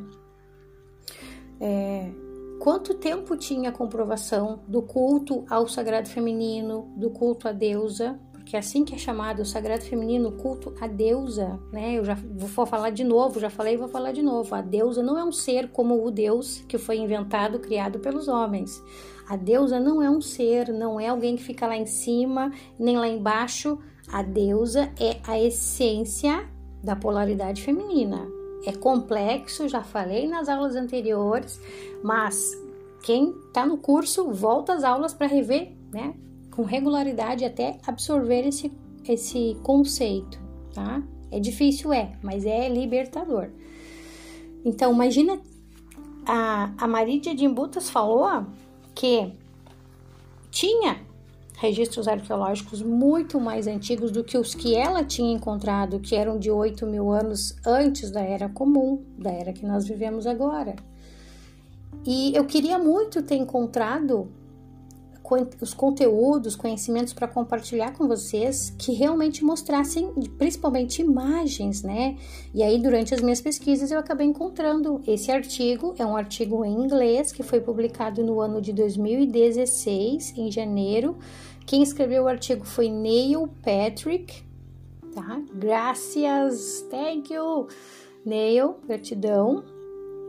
é, 1.61 2.11
quanto 2.59 2.95
tempo 2.95 3.37
tinha 3.37 3.69
a 3.69 3.73
comprovação 3.73 4.65
do 4.67 4.83
culto 4.83 5.45
ao 5.49 5.69
sagrado 5.69 6.09
feminino, 6.09 6.93
do 6.97 7.11
culto 7.11 7.47
à 7.47 7.53
deusa, 7.53 8.19
porque 8.33 8.57
assim 8.57 8.85
que 8.85 8.97
é 8.97 8.99
chamado 8.99 9.43
o 9.43 9.47
sagrado 9.47 9.85
feminino, 9.85 10.31
o 10.31 10.33
culto 10.33 10.75
à 10.81 10.89
deusa, 10.89 11.61
né? 11.73 11.97
Eu 11.97 12.05
já 12.05 12.15
vou 12.15 12.67
falar 12.67 12.91
de 12.91 13.05
novo, 13.05 13.39
já 13.39 13.49
falei 13.49 13.75
e 13.75 13.77
vou 13.77 13.87
falar 13.87 14.11
de 14.11 14.21
novo. 14.21 14.53
A 14.53 14.61
deusa 14.61 15.01
não 15.01 15.17
é 15.17 15.23
um 15.23 15.31
ser 15.31 15.71
como 15.71 16.05
o 16.05 16.11
Deus 16.11 16.59
que 16.69 16.77
foi 16.77 16.97
inventado, 16.97 17.61
criado 17.61 18.01
pelos 18.01 18.27
homens. 18.27 18.83
A 19.33 19.37
deusa 19.37 19.81
não 19.81 20.03
é 20.03 20.11
um 20.11 20.21
ser, 20.21 20.69
não 20.69 21.01
é 21.01 21.09
alguém 21.09 21.37
que 21.37 21.43
fica 21.43 21.67
lá 21.67 21.77
em 21.77 21.87
cima, 21.87 22.53
nem 22.79 22.99
lá 22.99 23.09
embaixo. 23.09 23.79
A 24.13 24.23
deusa 24.23 24.93
é 25.01 25.17
a 25.27 25.41
essência 25.41 26.47
da 26.83 26.95
polaridade 26.95 27.63
feminina 27.63 28.29
é 28.65 28.73
complexo, 28.73 29.69
já 29.69 29.83
falei 29.83 30.29
nas 30.29 30.49
aulas 30.49 30.77
anteriores, 30.77 31.61
mas 32.03 32.53
quem 33.03 33.31
está 33.47 33.67
no 33.67 33.77
curso 33.77 34.31
volta 34.31 34.75
às 34.75 34.85
aulas 34.85 35.13
para 35.13 35.27
rever, 35.27 35.73
né, 35.93 36.15
com 36.51 36.63
regularidade 36.63 37.45
até 37.45 37.79
absorver 37.87 38.47
esse, 38.47 38.71
esse 39.09 39.57
conceito, 39.63 40.41
tá? 40.75 41.03
É 41.31 41.41
difícil, 41.41 41.93
é, 41.93 42.13
mas 42.23 42.45
é 42.45 42.69
libertador. 42.69 43.49
Então, 44.65 44.93
imagina 44.93 45.41
a, 46.27 46.73
a 46.77 46.87
Marídia 46.87 47.35
de 47.35 47.45
Imbutas 47.45 47.89
falou 47.89 48.25
que 48.95 49.33
tinha 50.51 51.01
registros 51.57 52.09
arqueológicos 52.09 52.83
muito 52.83 53.41
mais 53.41 53.69
antigos 53.69 54.11
do 54.11 54.25
que 54.25 54.37
os 54.37 54.55
que 54.55 54.75
ela 54.75 55.05
tinha 55.05 55.33
encontrado, 55.33 56.01
que 56.01 56.17
eram 56.17 56.39
de 56.39 56.51
8 56.51 56.85
mil 56.87 57.11
anos 57.11 57.55
antes 57.65 58.11
da 58.11 58.21
Era 58.21 58.49
Comum, 58.49 59.03
da 59.17 59.31
era 59.31 59.53
que 59.53 59.65
nós 59.65 59.87
vivemos 59.87 60.27
agora. 60.27 60.75
E 62.05 62.35
eu 62.35 62.45
queria 62.47 62.79
muito 62.79 63.23
ter 63.23 63.37
encontrado 63.37 64.29
os 65.61 65.73
conteúdos, 65.73 66.57
conhecimentos 66.57 67.13
para 67.13 67.29
compartilhar 67.29 67.93
com 67.93 68.07
vocês 68.07 68.75
que 68.79 68.93
realmente 68.93 69.45
mostrassem, 69.45 70.13
principalmente 70.37 71.01
imagens, 71.01 71.83
né? 71.83 72.17
E 72.53 72.63
aí, 72.63 72.79
durante 72.79 73.15
as 73.15 73.21
minhas 73.21 73.41
pesquisas, 73.41 73.91
eu 73.91 73.99
acabei 73.99 74.27
encontrando 74.27 75.01
esse 75.07 75.31
artigo. 75.31 75.95
É 75.99 76.05
um 76.05 76.17
artigo 76.17 76.65
em 76.65 76.73
inglês 76.73 77.33
que 77.33 77.43
foi 77.43 77.61
publicado 77.61 78.23
no 78.23 78.41
ano 78.41 78.61
de 78.61 78.73
2016, 78.73 80.35
em 80.37 80.51
janeiro. 80.51 81.17
Quem 81.67 81.83
escreveu 81.83 82.25
o 82.25 82.29
artigo 82.29 82.65
foi 82.65 82.89
Neil 82.89 83.49
Patrick, 83.63 84.43
tá? 85.15 85.41
Graças, 85.55 86.85
thank 86.91 87.33
you, 87.33 87.69
Neil, 88.25 88.77
gratidão. 88.87 89.82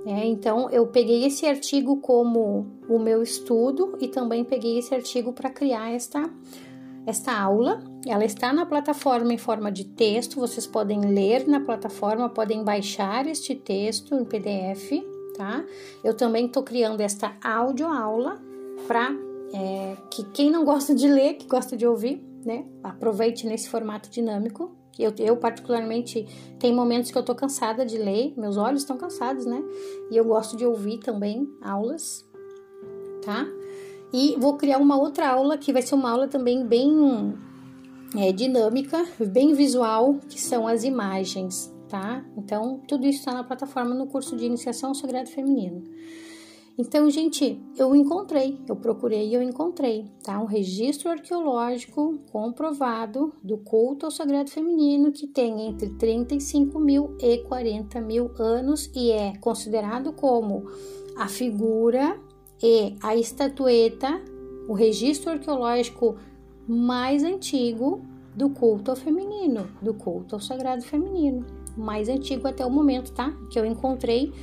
É, 0.06 0.26
então, 0.26 0.70
eu 0.70 0.86
peguei 0.88 1.26
esse 1.26 1.46
artigo 1.46 1.98
como 1.98 2.68
o 2.90 3.00
meu 3.00 3.24
estudo 3.24 3.98
e 4.02 4.08
também 4.08 4.44
peguei 4.44 4.78
esse 4.78 4.94
artigo 4.94 5.32
para 5.32 5.50
criar 5.50 5.92
esta, 5.92 6.30
esta 7.06 7.32
aula. 7.38 7.82
Ela 8.06 8.26
está 8.26 8.52
na 8.52 8.66
plataforma 8.66 9.34
em 9.34 9.38
forma 9.38 9.72
de 9.72 9.86
texto, 9.86 10.40
vocês 10.40 10.68
podem 10.68 11.00
ler 11.00 11.48
na 11.48 11.62
plataforma, 11.62 12.28
podem 12.28 12.64
baixar 12.64 13.26
este 13.28 13.56
texto 13.56 14.14
em 14.14 14.26
PDF, 14.26 14.92
tá? 15.38 15.64
Eu 16.04 16.14
também 16.14 16.48
estou 16.48 16.64
criando 16.64 17.00
esta 17.00 17.34
audioaula 17.42 18.42
para 18.86 19.10
é, 19.54 19.96
que 20.12 20.26
quem 20.32 20.52
não 20.52 20.66
gosta 20.66 20.94
de 20.94 21.08
ler, 21.08 21.36
que 21.36 21.48
gosta 21.48 21.78
de 21.78 21.88
ouvir, 21.88 22.22
né? 22.44 22.66
Aproveite 22.84 23.48
nesse 23.48 23.70
formato 23.70 24.10
dinâmico 24.10 24.83
eu, 24.98 25.14
eu, 25.18 25.38
particularmente, 25.38 26.26
tem 26.60 26.74
momentos 26.74 27.10
que 27.10 27.18
eu 27.18 27.24
tô 27.24 27.34
cansada 27.34 27.86
de 27.86 27.98
ler, 27.98 28.34
meus 28.38 28.58
olhos 28.58 28.82
estão 28.82 28.98
cansados, 28.98 29.46
né? 29.46 29.64
E 30.12 30.18
eu 30.18 30.26
gosto 30.26 30.56
de 30.56 30.66
ouvir 30.66 31.00
também 31.00 31.50
aulas, 31.62 32.26
tá? 33.24 33.46
E 34.14 34.36
vou 34.40 34.56
criar 34.58 34.78
uma 34.78 34.96
outra 34.96 35.30
aula 35.30 35.58
que 35.58 35.74
vai 35.74 35.82
ser 35.82 35.96
uma 35.96 36.12
aula 36.12 36.28
também 36.28 36.66
bem 36.66 37.36
é, 38.16 38.32
dinâmica, 38.32 39.04
bem 39.20 39.54
visual, 39.54 40.20
que 40.30 40.40
são 40.40 40.68
as 40.68 40.84
imagens, 40.84 41.74
tá? 41.90 42.24
Então, 42.38 42.80
tudo 42.88 43.08
isso 43.08 43.20
está 43.20 43.34
na 43.34 43.44
plataforma 43.44 43.96
no 43.96 44.06
curso 44.06 44.36
de 44.36 44.46
iniciação 44.46 44.90
ao 44.90 44.96
sagrado 44.96 45.30
feminino. 45.30 45.84
Então, 46.75 47.08
gente, 47.08 47.62
eu 47.77 47.96
encontrei, 47.96 48.60
eu 48.68 48.75
procurei 48.75 49.27
e 49.27 49.34
eu 49.36 49.44
encontrei, 49.44 50.06
tá? 50.24 50.42
Um 50.42 50.46
registro 50.46 51.08
arqueológico 51.08 52.18
comprovado 52.32 53.32
do 53.44 53.60
culto 53.60 54.08
ao 54.08 54.12
sagrado 54.12 54.50
feminino 54.50 55.12
que 55.12 55.27
tem 55.27 55.68
entre 55.68 55.92
35 55.92 56.80
mil 56.80 57.15
e 57.20 57.38
40 57.44 58.01
mil 58.01 58.32
anos 58.39 58.89
e 58.96 59.12
é 59.12 59.36
considerado 59.38 60.13
como 60.13 60.68
a 61.15 61.27
figura 61.27 62.20
e 62.62 62.96
a 63.03 63.15
estatueta, 63.15 64.20
o 64.68 64.74
registro 64.74 65.30
arqueológico 65.30 66.18
mais 66.68 67.24
antigo 67.24 68.01
do 68.36 68.50
culto 68.50 68.89
ao 68.89 68.98
feminino, 68.98 69.70
do 69.80 69.94
culto 69.94 70.34
ao 70.34 70.42
sagrado 70.42 70.82
feminino, 70.82 71.46
mais 71.77 72.10
antigo 72.10 72.48
até 72.48 72.65
o 72.65 72.72
momento, 72.72 73.12
tá? 73.12 73.32
Que 73.51 73.60
eu 73.60 73.65
encontrei 73.65 74.34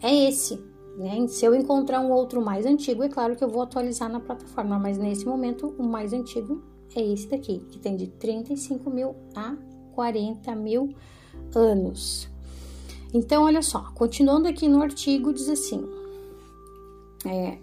é 0.00 0.28
esse, 0.28 0.69
né? 0.96 1.26
Se 1.28 1.44
eu 1.44 1.54
encontrar 1.54 2.00
um 2.00 2.10
outro 2.10 2.42
mais 2.42 2.66
antigo, 2.66 3.02
é 3.02 3.08
claro 3.08 3.36
que 3.36 3.44
eu 3.44 3.48
vou 3.48 3.62
atualizar 3.62 4.10
na 4.10 4.20
plataforma, 4.20 4.78
mas 4.78 4.98
nesse 4.98 5.26
momento 5.26 5.74
o 5.78 5.82
mais 5.82 6.12
antigo 6.12 6.62
é 6.94 7.02
esse 7.02 7.28
daqui, 7.28 7.60
que 7.70 7.78
tem 7.78 7.96
de 7.96 8.08
35 8.08 8.90
mil 8.90 9.14
a 9.34 9.56
40 9.92 10.54
mil 10.54 10.94
anos. 11.54 12.28
Então, 13.12 13.44
olha 13.44 13.62
só, 13.62 13.90
continuando 13.94 14.48
aqui 14.48 14.68
no 14.68 14.82
artigo, 14.82 15.32
diz 15.32 15.48
assim: 15.48 15.88
é, 17.26 17.58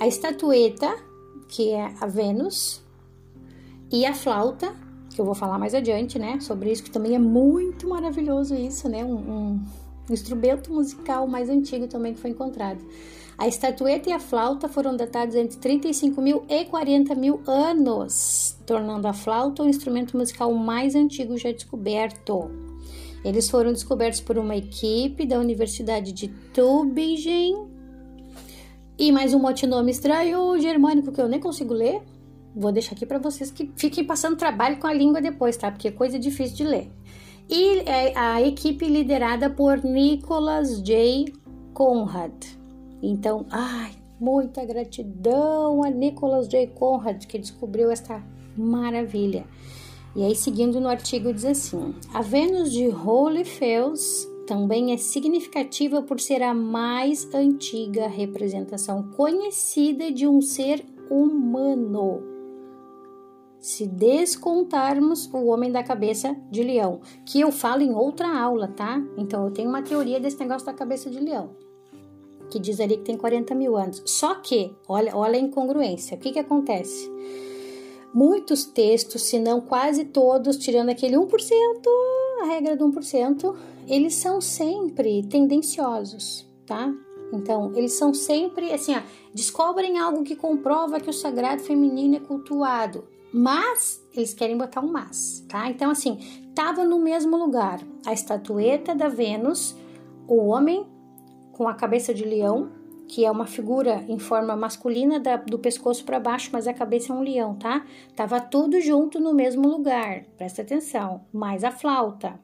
a 0.00 0.06
estatueta, 0.06 0.96
que 1.48 1.70
é 1.70 1.94
a 2.00 2.06
Vênus, 2.06 2.82
e 3.92 4.06
a 4.06 4.14
flauta, 4.14 4.74
que 5.10 5.20
eu 5.20 5.24
vou 5.24 5.34
falar 5.34 5.58
mais 5.58 5.74
adiante, 5.74 6.18
né? 6.18 6.38
Sobre 6.40 6.70
isso, 6.70 6.82
que 6.82 6.90
também 6.90 7.14
é 7.14 7.18
muito 7.18 7.88
maravilhoso 7.88 8.54
isso, 8.54 8.88
né? 8.88 9.04
Um, 9.04 9.14
um 9.16 9.64
o 10.10 10.14
instrumento 10.14 10.72
musical 10.72 11.26
mais 11.26 11.48
antigo 11.48 11.86
também 11.86 12.12
que 12.12 12.20
foi 12.20 12.30
encontrado. 12.30 12.84
A 13.38 13.48
estatueta 13.48 14.10
e 14.10 14.12
a 14.12 14.18
flauta 14.18 14.68
foram 14.68 14.94
datados 14.94 15.34
entre 15.34 15.56
35 15.56 16.20
mil 16.20 16.42
e 16.48 16.64
40 16.64 17.14
mil 17.14 17.40
anos, 17.46 18.58
tornando 18.66 19.06
a 19.06 19.12
flauta 19.12 19.62
o 19.62 19.68
instrumento 19.68 20.16
musical 20.16 20.52
mais 20.52 20.94
antigo 20.94 21.38
já 21.38 21.50
descoberto. 21.50 22.50
Eles 23.24 23.48
foram 23.48 23.72
descobertos 23.72 24.20
por 24.20 24.36
uma 24.36 24.56
equipe 24.56 25.24
da 25.24 25.38
Universidade 25.38 26.12
de 26.12 26.28
Tübingen. 26.52 27.68
E 28.98 29.10
mais 29.12 29.32
um 29.32 29.38
motinome 29.38 29.90
estranho 29.90 30.58
germânico 30.58 31.12
que 31.12 31.20
eu 31.20 31.28
nem 31.28 31.40
consigo 31.40 31.72
ler. 31.72 32.02
Vou 32.54 32.72
deixar 32.72 32.94
aqui 32.94 33.06
para 33.06 33.18
vocês 33.18 33.50
que 33.50 33.70
fiquem 33.76 34.04
passando 34.04 34.36
trabalho 34.36 34.78
com 34.78 34.86
a 34.86 34.92
língua 34.92 35.20
depois, 35.20 35.56
tá? 35.56 35.70
Porque 35.70 35.88
é 35.88 35.92
coisa 35.92 36.18
difícil 36.18 36.56
de 36.56 36.64
ler 36.64 36.90
e 37.50 37.80
é 37.80 38.16
a 38.16 38.40
equipe 38.40 38.86
liderada 38.86 39.50
por 39.50 39.82
Nicholas 39.82 40.82
J. 40.82 41.32
Conrad. 41.74 42.32
Então, 43.02 43.46
ai, 43.50 44.00
Muita 44.20 44.66
gratidão 44.66 45.82
a 45.82 45.88
Nicholas 45.88 46.46
J. 46.46 46.66
Conrad 46.66 47.24
que 47.24 47.38
descobriu 47.38 47.90
esta 47.90 48.22
maravilha. 48.54 49.46
E 50.14 50.22
aí, 50.22 50.36
seguindo 50.36 50.78
no 50.78 50.90
artigo, 50.90 51.32
diz 51.32 51.46
assim: 51.46 51.94
a 52.12 52.20
Vênus 52.20 52.70
de 52.70 52.86
Holyfields 52.86 54.28
também 54.46 54.92
é 54.92 54.98
significativa 54.98 56.02
por 56.02 56.20
ser 56.20 56.42
a 56.42 56.52
mais 56.52 57.32
antiga 57.32 58.08
representação 58.08 59.04
conhecida 59.16 60.12
de 60.12 60.26
um 60.26 60.42
ser 60.42 60.84
humano. 61.08 62.22
Se 63.60 63.86
descontarmos 63.86 65.26
o 65.32 65.46
homem 65.46 65.70
da 65.70 65.82
cabeça 65.82 66.34
de 66.50 66.62
leão, 66.62 67.00
que 67.26 67.40
eu 67.40 67.52
falo 67.52 67.82
em 67.82 67.92
outra 67.92 68.26
aula, 68.26 68.68
tá? 68.68 69.02
Então 69.18 69.44
eu 69.44 69.50
tenho 69.50 69.68
uma 69.68 69.82
teoria 69.82 70.18
desse 70.18 70.40
negócio 70.40 70.64
da 70.64 70.72
cabeça 70.72 71.10
de 71.10 71.20
leão, 71.20 71.50
que 72.50 72.58
diz 72.58 72.80
ali 72.80 72.96
que 72.96 73.04
tem 73.04 73.18
40 73.18 73.54
mil 73.54 73.76
anos. 73.76 74.02
Só 74.06 74.36
que, 74.36 74.74
olha, 74.88 75.14
olha 75.14 75.36
a 75.36 75.42
incongruência. 75.42 76.16
O 76.16 76.20
que, 76.20 76.32
que 76.32 76.38
acontece? 76.38 77.10
Muitos 78.14 78.64
textos, 78.64 79.22
se 79.22 79.38
não 79.38 79.60
quase 79.60 80.06
todos, 80.06 80.56
tirando 80.56 80.88
aquele 80.88 81.16
1%, 81.16 81.28
a 82.42 82.46
regra 82.46 82.74
do 82.74 82.88
1%, 82.88 83.54
eles 83.86 84.14
são 84.14 84.40
sempre 84.40 85.22
tendenciosos, 85.24 86.48
tá? 86.66 86.92
Então, 87.32 87.72
eles 87.76 87.92
são 87.92 88.12
sempre 88.12 88.72
assim, 88.72 88.96
ó, 88.96 89.02
descobrem 89.34 89.98
algo 89.98 90.24
que 90.24 90.34
comprova 90.34 90.98
que 90.98 91.10
o 91.10 91.12
sagrado 91.12 91.62
feminino 91.62 92.16
é 92.16 92.20
cultuado, 92.20 93.04
mas 93.32 94.00
eles 94.14 94.34
querem 94.34 94.56
botar 94.56 94.80
um 94.80 94.90
mas, 94.90 95.44
tá? 95.48 95.68
Então, 95.68 95.90
assim, 95.90 96.18
tava 96.54 96.84
no 96.84 96.98
mesmo 96.98 97.36
lugar 97.36 97.80
a 98.06 98.12
estatueta 98.12 98.94
da 98.94 99.08
Vênus, 99.08 99.76
o 100.26 100.36
homem 100.46 100.86
com 101.52 101.68
a 101.68 101.74
cabeça 101.74 102.12
de 102.12 102.24
leão, 102.24 102.72
que 103.06 103.24
é 103.24 103.30
uma 103.30 103.46
figura 103.46 104.04
em 104.08 104.18
forma 104.18 104.54
masculina 104.54 105.18
da, 105.18 105.36
do 105.36 105.58
pescoço 105.58 106.04
para 106.04 106.20
baixo, 106.20 106.50
mas 106.52 106.66
a 106.66 106.72
cabeça 106.72 107.12
é 107.12 107.16
um 107.16 107.22
leão, 107.22 107.54
tá? 107.56 107.84
Tava 108.14 108.40
tudo 108.40 108.80
junto 108.80 109.18
no 109.18 109.34
mesmo 109.34 109.68
lugar, 109.68 110.24
presta 110.36 110.62
atenção, 110.62 111.22
mais 111.32 111.64
a 111.64 111.72
flauta. 111.72 112.38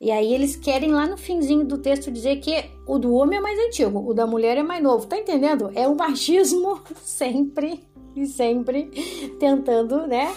E 0.00 0.10
aí 0.10 0.32
eles 0.32 0.56
querem 0.56 0.92
lá 0.92 1.06
no 1.06 1.18
finzinho 1.18 1.62
do 1.62 1.76
texto 1.76 2.10
dizer 2.10 2.36
que 2.36 2.70
o 2.86 2.98
do 2.98 3.12
homem 3.12 3.38
é 3.38 3.42
mais 3.42 3.58
antigo, 3.58 4.08
o 4.08 4.14
da 4.14 4.26
mulher 4.26 4.56
é 4.56 4.62
mais 4.62 4.82
novo. 4.82 5.06
Tá 5.06 5.18
entendendo? 5.18 5.70
É 5.74 5.86
o 5.86 5.94
machismo 5.94 6.80
sempre 7.02 7.84
e 8.14 8.26
sempre 8.26 8.84
tentando, 9.38 10.06
né, 10.06 10.34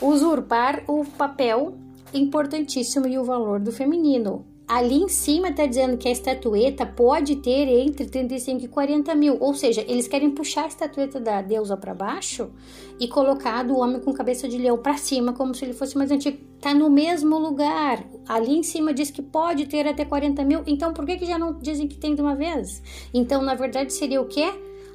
usurpar 0.00 0.84
o 0.88 1.04
papel 1.04 1.74
importantíssimo 2.12 3.06
e 3.06 3.18
o 3.18 3.24
valor 3.24 3.60
do 3.60 3.72
feminino 3.72 4.44
ali 4.72 5.02
em 5.02 5.08
cima 5.08 5.48
está 5.48 5.66
dizendo 5.66 5.98
que 5.98 6.08
a 6.08 6.10
estatueta 6.10 6.86
pode 6.86 7.36
ter 7.36 7.68
entre 7.68 8.06
35 8.06 8.64
e 8.64 8.68
40 8.68 9.14
mil, 9.14 9.36
ou 9.38 9.52
seja, 9.52 9.84
eles 9.86 10.08
querem 10.08 10.30
puxar 10.30 10.64
a 10.64 10.68
estatueta 10.68 11.20
da 11.20 11.42
deusa 11.42 11.76
para 11.76 11.92
baixo 11.92 12.50
e 12.98 13.06
colocar 13.06 13.62
do 13.64 13.76
homem 13.76 14.00
com 14.00 14.14
cabeça 14.14 14.48
de 14.48 14.56
leão 14.56 14.78
para 14.78 14.96
cima, 14.96 15.34
como 15.34 15.54
se 15.54 15.64
ele 15.64 15.74
fosse 15.74 15.94
mais 15.96 16.10
antigo. 16.10 16.38
Tá 16.58 16.72
no 16.72 16.88
mesmo 16.88 17.38
lugar. 17.38 18.02
Ali 18.26 18.56
em 18.56 18.62
cima 18.62 18.94
diz 18.94 19.10
que 19.10 19.20
pode 19.20 19.66
ter 19.66 19.86
até 19.86 20.06
40 20.06 20.42
mil, 20.42 20.62
então 20.66 20.94
por 20.94 21.04
que, 21.04 21.18
que 21.18 21.26
já 21.26 21.38
não 21.38 21.58
dizem 21.58 21.86
que 21.86 21.98
tem 21.98 22.14
de 22.14 22.22
uma 22.22 22.34
vez? 22.34 22.82
Então, 23.12 23.42
na 23.42 23.54
verdade, 23.54 23.92
seria 23.92 24.22
o 24.22 24.26
quê? 24.26 24.48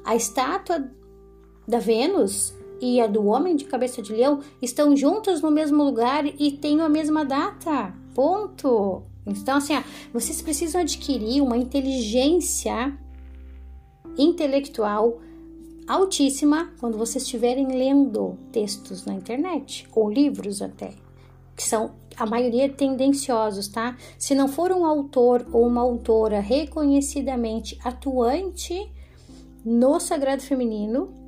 A 0.04 0.16
estátua 0.16 0.90
da 1.68 1.78
Vênus 1.78 2.54
e 2.80 2.98
a 2.98 3.06
do 3.06 3.26
homem 3.26 3.54
de 3.54 3.66
cabeça 3.66 4.00
de 4.00 4.14
leão 4.14 4.40
estão 4.62 4.96
juntas 4.96 5.42
no 5.42 5.50
mesmo 5.50 5.84
lugar 5.84 6.24
e 6.26 6.52
têm 6.52 6.80
a 6.80 6.88
mesma 6.88 7.24
data. 7.24 7.92
Ponto. 8.14 9.02
Então, 9.26 9.58
assim, 9.58 9.76
ó, 9.76 9.82
vocês 10.12 10.40
precisam 10.40 10.80
adquirir 10.80 11.42
uma 11.42 11.58
inteligência 11.58 12.96
intelectual 14.16 15.20
altíssima 15.86 16.70
quando 16.80 16.96
vocês 16.96 17.24
estiverem 17.24 17.66
lendo 17.68 18.38
textos 18.50 19.04
na 19.04 19.14
internet 19.14 19.86
ou 19.94 20.10
livros 20.10 20.62
até, 20.62 20.92
que 21.54 21.62
são 21.62 21.92
a 22.16 22.26
maioria 22.26 22.68
tendenciosos, 22.68 23.68
tá? 23.68 23.96
Se 24.18 24.34
não 24.34 24.48
for 24.48 24.72
um 24.72 24.84
autor 24.84 25.46
ou 25.52 25.66
uma 25.66 25.82
autora 25.82 26.40
reconhecidamente 26.40 27.78
atuante 27.84 28.90
no 29.64 30.00
sagrado 30.00 30.42
feminino, 30.42 31.27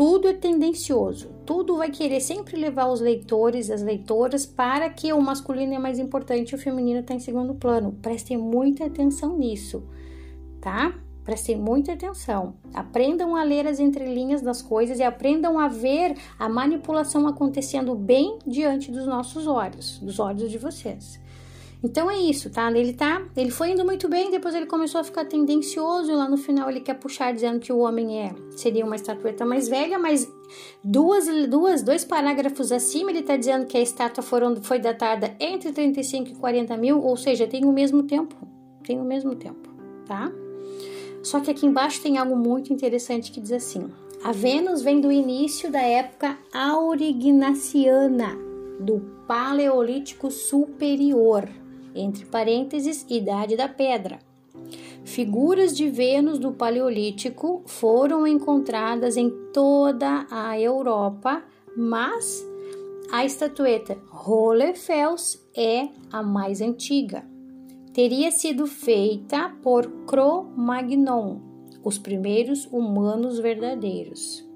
tudo 0.00 0.28
é 0.28 0.32
tendencioso, 0.32 1.28
tudo 1.44 1.76
vai 1.76 1.90
querer 1.90 2.20
sempre 2.20 2.56
levar 2.56 2.86
os 2.86 3.02
leitores, 3.02 3.68
as 3.68 3.82
leitoras, 3.82 4.46
para 4.46 4.88
que 4.88 5.12
o 5.12 5.20
masculino 5.20 5.74
é 5.74 5.78
mais 5.78 5.98
importante 5.98 6.52
e 6.52 6.54
o 6.54 6.58
feminino 6.58 7.00
está 7.00 7.12
em 7.12 7.18
segundo 7.18 7.54
plano. 7.54 7.92
Prestem 8.00 8.38
muita 8.38 8.86
atenção 8.86 9.36
nisso, 9.36 9.86
tá? 10.58 10.94
Prestem 11.22 11.58
muita 11.58 11.92
atenção. 11.92 12.54
Aprendam 12.72 13.36
a 13.36 13.44
ler 13.44 13.66
as 13.66 13.78
entrelinhas 13.78 14.40
das 14.40 14.62
coisas 14.62 14.98
e 14.98 15.02
aprendam 15.02 15.58
a 15.58 15.68
ver 15.68 16.16
a 16.38 16.48
manipulação 16.48 17.28
acontecendo 17.28 17.94
bem 17.94 18.38
diante 18.46 18.90
dos 18.90 19.04
nossos 19.06 19.46
olhos, 19.46 19.98
dos 19.98 20.18
olhos 20.18 20.50
de 20.50 20.56
vocês. 20.56 21.20
Então 21.82 22.10
é 22.10 22.18
isso, 22.18 22.50
tá? 22.50 22.70
Ele 22.70 22.92
tá, 22.92 23.22
ele 23.34 23.50
foi 23.50 23.70
indo 23.70 23.84
muito 23.84 24.06
bem, 24.06 24.30
depois 24.30 24.54
ele 24.54 24.66
começou 24.66 25.00
a 25.00 25.04
ficar 25.04 25.24
tendencioso, 25.24 26.14
lá 26.14 26.28
no 26.28 26.36
final 26.36 26.68
ele 26.68 26.80
quer 26.80 26.94
puxar 26.94 27.32
dizendo 27.32 27.58
que 27.58 27.72
o 27.72 27.78
homem 27.78 28.20
é 28.22 28.34
seria 28.54 28.84
uma 28.84 28.96
estatueta 28.96 29.46
mais 29.46 29.66
velha, 29.66 29.98
mas 29.98 30.30
duas, 30.84 31.26
duas, 31.48 31.82
dois 31.82 32.04
parágrafos 32.04 32.70
acima 32.70 33.10
ele 33.10 33.22
tá 33.22 33.34
dizendo 33.34 33.64
que 33.64 33.78
a 33.78 33.80
estátua 33.80 34.22
foram, 34.22 34.56
foi 34.56 34.78
datada 34.78 35.34
entre 35.40 35.72
35 35.72 36.28
e 36.28 36.34
40 36.34 36.76
mil, 36.76 37.02
ou 37.02 37.16
seja, 37.16 37.46
tem 37.46 37.64
o 37.64 37.72
mesmo 37.72 38.02
tempo, 38.02 38.36
tem 38.84 39.00
o 39.00 39.04
mesmo 39.04 39.34
tempo, 39.34 39.70
tá? 40.06 40.30
Só 41.22 41.40
que 41.40 41.50
aqui 41.50 41.64
embaixo 41.64 42.02
tem 42.02 42.18
algo 42.18 42.36
muito 42.36 42.72
interessante 42.72 43.32
que 43.32 43.40
diz 43.40 43.52
assim: 43.52 43.88
a 44.22 44.32
Vênus 44.32 44.82
vem 44.82 45.00
do 45.00 45.10
início 45.10 45.70
da 45.70 45.80
época 45.80 46.38
aurignaciana, 46.52 48.36
do 48.78 49.00
Paleolítico 49.26 50.30
Superior 50.30 51.59
entre 51.94 52.24
parênteses, 52.26 53.04
idade 53.08 53.56
da 53.56 53.68
pedra. 53.68 54.18
Figuras 55.04 55.76
de 55.76 55.88
Vênus 55.88 56.38
do 56.38 56.52
Paleolítico 56.52 57.62
foram 57.66 58.26
encontradas 58.26 59.16
em 59.16 59.30
toda 59.52 60.26
a 60.30 60.58
Europa, 60.60 61.42
mas 61.76 62.46
a 63.10 63.24
estatueta 63.24 63.98
Hohlefels 64.12 65.40
é 65.56 65.88
a 66.12 66.22
mais 66.22 66.60
antiga. 66.60 67.24
Teria 67.92 68.30
sido 68.30 68.66
feita 68.66 69.52
por 69.62 69.86
Cro-Magnon, 70.06 71.40
os 71.82 71.98
primeiros 71.98 72.66
humanos 72.66 73.38
verdadeiros. 73.38 74.46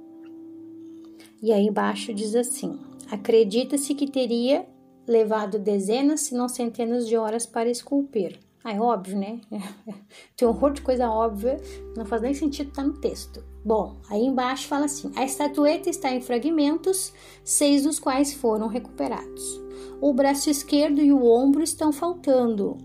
E 1.42 1.52
aí 1.52 1.66
embaixo 1.66 2.14
diz 2.14 2.34
assim: 2.36 2.78
acredita-se 3.10 3.94
que 3.94 4.10
teria 4.10 4.66
levado 5.06 5.58
dezenas, 5.58 6.22
se 6.22 6.34
não 6.34 6.48
centenas 6.48 7.06
de 7.06 7.16
horas 7.16 7.46
para 7.46 7.70
esculpir. 7.70 8.38
Ah, 8.62 8.72
é 8.72 8.80
óbvio, 8.80 9.18
né? 9.18 9.40
Tem 10.34 10.48
um 10.48 10.50
horror 10.50 10.72
de 10.72 10.80
coisa 10.80 11.10
óbvia, 11.10 11.60
não 11.94 12.06
faz 12.06 12.22
nem 12.22 12.32
sentido 12.32 12.70
estar 12.70 12.82
tá 12.82 12.88
no 12.88 12.94
texto. 12.94 13.44
Bom, 13.62 13.96
aí 14.08 14.24
embaixo 14.24 14.66
fala 14.66 14.86
assim: 14.86 15.12
a 15.14 15.24
estatueta 15.24 15.90
está 15.90 16.10
em 16.10 16.22
fragmentos, 16.22 17.12
seis 17.44 17.82
dos 17.82 17.98
quais 17.98 18.32
foram 18.32 18.66
recuperados. 18.66 19.60
O 20.00 20.14
braço 20.14 20.48
esquerdo 20.48 21.00
e 21.00 21.12
o 21.12 21.26
ombro 21.26 21.62
estão 21.62 21.92
faltando. 21.92 22.78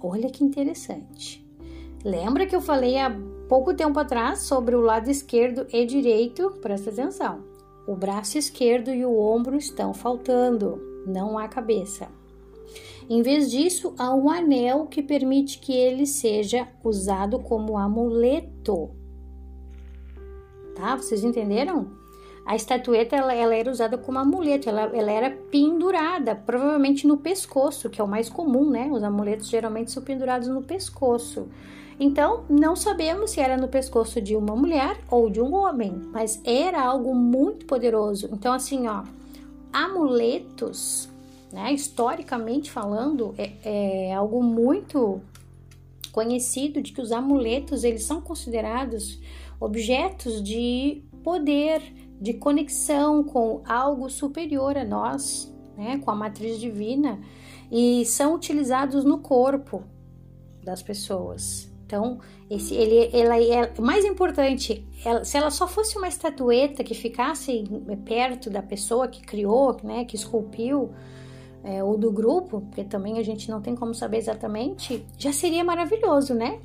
Olha 0.00 0.30
que 0.30 0.44
interessante. 0.44 1.44
Lembra 2.04 2.46
que 2.46 2.54
eu 2.54 2.60
falei 2.60 2.98
há 2.98 3.10
pouco 3.48 3.74
tempo 3.74 3.98
atrás 3.98 4.40
sobre 4.40 4.76
o 4.76 4.80
lado 4.80 5.10
esquerdo 5.10 5.66
e 5.72 5.84
direito? 5.84 6.50
Presta 6.60 6.90
atenção. 6.90 7.53
O 7.86 7.94
braço 7.94 8.38
esquerdo 8.38 8.90
e 8.90 9.04
o 9.04 9.18
ombro 9.18 9.56
estão 9.56 9.92
faltando, 9.92 10.80
não 11.06 11.38
há 11.38 11.46
cabeça. 11.48 12.08
Em 13.08 13.20
vez 13.20 13.50
disso, 13.50 13.94
há 13.98 14.14
um 14.14 14.30
anel 14.30 14.86
que 14.86 15.02
permite 15.02 15.58
que 15.58 15.72
ele 15.72 16.06
seja 16.06 16.66
usado 16.82 17.38
como 17.38 17.76
amuleto. 17.76 18.90
Tá? 20.74 20.96
Vocês 20.96 21.22
entenderam? 21.22 21.90
A 22.46 22.56
estatueta 22.56 23.16
ela, 23.16 23.34
ela 23.34 23.54
era 23.54 23.70
usada 23.70 23.96
como 23.96 24.18
amuleto, 24.18 24.68
ela, 24.68 24.82
ela, 24.94 25.10
era 25.10 25.30
pendurada, 25.30 26.34
provavelmente 26.34 27.06
no 27.06 27.16
pescoço, 27.16 27.88
que 27.88 28.00
é 28.00 28.04
o 28.04 28.08
mais 28.08 28.28
comum, 28.28 28.68
né? 28.68 28.88
Os 28.92 29.02
amuletos 29.02 29.48
geralmente 29.48 29.90
são 29.90 30.02
pendurados 30.02 30.48
no 30.48 30.62
pescoço. 30.62 31.48
Então, 31.98 32.44
não 32.48 32.74
sabemos 32.74 33.30
se 33.30 33.40
era 33.40 33.56
no 33.56 33.68
pescoço 33.68 34.20
de 34.20 34.34
uma 34.34 34.56
mulher 34.56 34.98
ou 35.10 35.30
de 35.30 35.40
um 35.40 35.54
homem, 35.54 35.92
mas 36.12 36.40
era 36.44 36.82
algo 36.82 37.14
muito 37.14 37.66
poderoso. 37.66 38.28
Então, 38.32 38.52
assim, 38.52 38.88
ó, 38.88 39.04
amuletos, 39.72 41.08
né, 41.52 41.72
historicamente 41.72 42.70
falando, 42.70 43.34
é, 43.38 44.08
é 44.08 44.14
algo 44.14 44.42
muito 44.42 45.20
conhecido 46.10 46.82
de 46.82 46.92
que 46.92 47.00
os 47.00 47.12
amuletos 47.12 47.84
eles 47.84 48.04
são 48.04 48.20
considerados 48.20 49.20
objetos 49.60 50.42
de 50.42 51.02
poder, 51.22 51.80
de 52.20 52.34
conexão 52.34 53.22
com 53.22 53.62
algo 53.64 54.10
superior 54.10 54.76
a 54.76 54.84
nós, 54.84 55.52
né, 55.76 55.98
com 56.04 56.10
a 56.10 56.14
matriz 56.14 56.58
divina, 56.58 57.20
e 57.70 58.04
são 58.04 58.34
utilizados 58.34 59.04
no 59.04 59.18
corpo 59.18 59.82
das 60.62 60.82
pessoas 60.82 61.73
Então, 61.86 62.18
esse, 62.50 62.74
ele, 62.74 63.10
ela 63.12 63.38
é 63.38 63.72
mais 63.80 64.04
importante. 64.04 64.86
Ela, 65.04 65.24
se 65.24 65.36
ela 65.36 65.50
só 65.50 65.68
fosse 65.68 65.98
uma 65.98 66.08
estatueta 66.08 66.82
que 66.82 66.94
ficasse 66.94 67.64
perto 68.04 68.48
da 68.48 68.62
pessoa 68.62 69.06
que 69.06 69.22
criou, 69.22 69.76
né, 69.82 70.04
que 70.04 70.16
esculpiu, 70.16 70.90
é, 71.64 71.82
ou 71.82 71.96
do 71.96 72.12
grupo, 72.12 72.60
porque 72.60 72.84
também 72.84 73.18
a 73.18 73.22
gente 73.22 73.50
não 73.50 73.60
tem 73.60 73.74
como 73.74 73.94
saber 73.94 74.18
exatamente, 74.18 75.04
já 75.16 75.32
seria 75.32 75.64
maravilhoso, 75.64 76.34
né? 76.34 76.60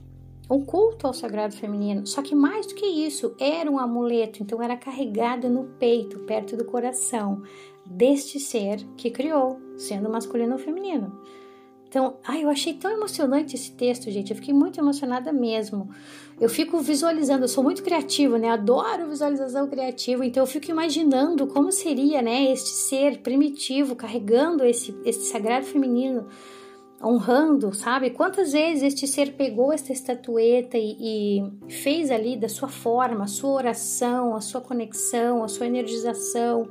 Um 0.50 0.66
culto 0.66 1.08
ao 1.08 1.14
sagrado 1.14 1.56
feminino. 1.56 2.06
Só 2.06 2.22
que 2.22 2.36
mais 2.36 2.68
do 2.68 2.76
que 2.76 2.86
isso, 2.86 3.34
era 3.40 3.72
um 3.72 3.80
amuleto, 3.80 4.44
então 4.44 4.62
era 4.62 4.76
carregado 4.76 5.48
no 5.48 5.64
peito, 5.80 6.20
perto 6.20 6.58
do 6.58 6.66
coração 6.66 7.44
deste 7.86 8.40
ser 8.40 8.84
que 8.98 9.10
criou, 9.10 9.60
sendo 9.78 10.10
masculino 10.10 10.54
ou 10.54 10.60
feminino. 10.60 11.18
Então, 11.90 12.18
ai, 12.24 12.44
eu 12.44 12.50
achei 12.50 12.76
tão 12.76 12.92
emocionante 12.92 13.56
esse 13.56 13.72
texto, 13.72 14.12
gente. 14.12 14.30
Eu 14.30 14.36
fiquei 14.36 14.54
muito 14.54 14.80
emocionada 14.80 15.34
mesmo. 15.34 15.90
Eu 16.40 16.48
fico 16.48 16.78
visualizando, 16.78 17.46
eu 17.46 17.48
sou 17.48 17.64
muito 17.64 17.82
criativa, 17.82 18.38
né? 18.38 18.48
Adoro 18.50 19.10
visualização 19.10 19.68
criativa, 19.68 20.24
então 20.24 20.44
eu 20.44 20.48
fico 20.48 20.70
imaginando 20.70 21.48
como 21.48 21.72
seria, 21.72 22.22
né, 22.22 22.52
este 22.52 22.70
ser 22.70 23.18
primitivo 23.18 23.96
carregando 23.96 24.64
esse, 24.64 24.96
esse 25.04 25.32
sagrado 25.32 25.66
feminino, 25.66 26.28
honrando, 27.04 27.74
sabe? 27.74 28.12
Quantas 28.12 28.54
vezes 28.54 28.84
este 28.84 29.08
ser 29.08 29.34
pegou 29.34 29.74
essa 29.74 29.92
estatueta 29.92 30.78
e, 30.78 30.96
e 31.00 31.74
fez 31.74 32.12
ali 32.12 32.38
da 32.38 32.48
sua 32.48 32.70
forma, 32.70 33.24
a 33.24 33.28
sua 33.28 33.52
oração, 33.52 34.36
a 34.36 34.42
sua 34.42 34.62
conexão, 34.62 35.44
a 35.44 35.48
sua 35.48 35.66
energização 35.66 36.70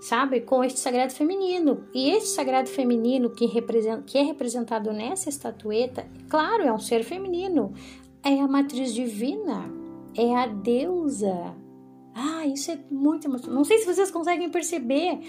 sabe, 0.00 0.40
com 0.40 0.62
este 0.62 0.78
sagrado 0.78 1.12
feminino. 1.12 1.86
E 1.94 2.10
este 2.10 2.28
sagrado 2.30 2.68
feminino 2.68 3.30
que, 3.30 3.46
representa, 3.46 4.02
que 4.02 4.18
é 4.18 4.22
representado 4.22 4.92
nessa 4.92 5.28
estatueta, 5.28 6.06
claro, 6.28 6.62
é 6.62 6.72
um 6.72 6.78
ser 6.78 7.02
feminino, 7.04 7.72
é 8.22 8.40
a 8.40 8.48
matriz 8.48 8.92
divina, 8.94 9.70
é 10.16 10.34
a 10.34 10.46
deusa. 10.46 11.54
Ah, 12.14 12.46
isso 12.46 12.70
é 12.70 12.78
muito 12.90 13.26
emocionante. 13.26 13.54
Não 13.54 13.64
sei 13.64 13.78
se 13.78 13.86
vocês 13.86 14.10
conseguem 14.10 14.50
perceber 14.50 15.20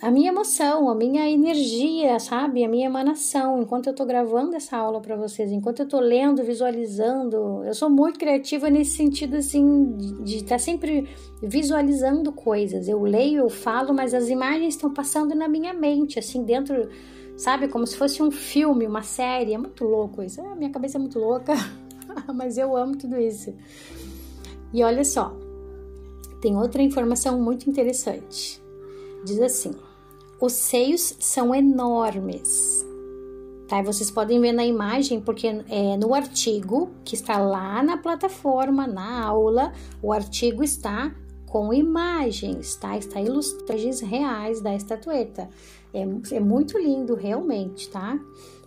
a 0.00 0.10
minha 0.10 0.28
emoção, 0.28 0.90
a 0.90 0.94
minha 0.94 1.28
energia, 1.28 2.18
sabe? 2.20 2.62
A 2.62 2.68
minha 2.68 2.84
emanação, 2.84 3.62
enquanto 3.62 3.86
eu 3.86 3.94
tô 3.94 4.04
gravando 4.04 4.54
essa 4.54 4.76
aula 4.76 5.00
para 5.00 5.16
vocês, 5.16 5.50
enquanto 5.50 5.80
eu 5.80 5.88
tô 5.88 5.98
lendo, 5.98 6.44
visualizando. 6.44 7.64
Eu 7.64 7.72
sou 7.72 7.88
muito 7.88 8.18
criativa 8.18 8.68
nesse 8.68 8.94
sentido, 8.96 9.36
assim, 9.36 9.96
de 10.22 10.36
estar 10.36 10.56
tá 10.56 10.58
sempre 10.58 11.08
visualizando 11.42 12.30
coisas. 12.30 12.88
Eu 12.88 13.02
leio, 13.02 13.38
eu 13.38 13.48
falo, 13.48 13.94
mas 13.94 14.12
as 14.12 14.28
imagens 14.28 14.74
estão 14.74 14.92
passando 14.92 15.34
na 15.34 15.48
minha 15.48 15.72
mente, 15.72 16.18
assim, 16.18 16.44
dentro, 16.44 16.90
sabe? 17.34 17.66
Como 17.66 17.86
se 17.86 17.96
fosse 17.96 18.22
um 18.22 18.30
filme, 18.30 18.86
uma 18.86 19.02
série. 19.02 19.54
É 19.54 19.58
muito 19.58 19.82
louco 19.82 20.22
isso. 20.22 20.42
Ah, 20.42 20.54
minha 20.54 20.70
cabeça 20.70 20.98
é 20.98 21.00
muito 21.00 21.18
louca, 21.18 21.54
mas 22.34 22.58
eu 22.58 22.76
amo 22.76 22.98
tudo 22.98 23.18
isso. 23.18 23.54
E 24.74 24.84
olha 24.84 25.04
só, 25.04 25.34
tem 26.42 26.54
outra 26.54 26.82
informação 26.82 27.40
muito 27.40 27.70
interessante. 27.70 28.62
Diz 29.24 29.40
assim: 29.40 29.72
os 30.40 30.52
seios 30.52 31.14
são 31.18 31.54
enormes. 31.54 32.84
Tá? 33.68 33.82
Vocês 33.82 34.10
podem 34.10 34.40
ver 34.40 34.52
na 34.52 34.64
imagem, 34.64 35.20
porque 35.20 35.46
é 35.46 35.96
no 35.96 36.14
artigo 36.14 36.90
que 37.04 37.14
está 37.14 37.38
lá 37.38 37.82
na 37.82 37.96
plataforma, 37.96 38.86
na 38.86 39.24
aula, 39.24 39.72
o 40.02 40.12
artigo 40.12 40.62
está 40.62 41.14
com 41.46 41.72
imagens, 41.72 42.76
tá? 42.76 42.96
Está 42.96 43.20
ilustrações 43.20 44.00
reais 44.00 44.60
da 44.60 44.74
estatueta. 44.74 45.48
É, 45.92 46.02
é 46.32 46.40
muito 46.40 46.78
lindo, 46.78 47.14
realmente, 47.14 47.88
tá? 47.88 48.18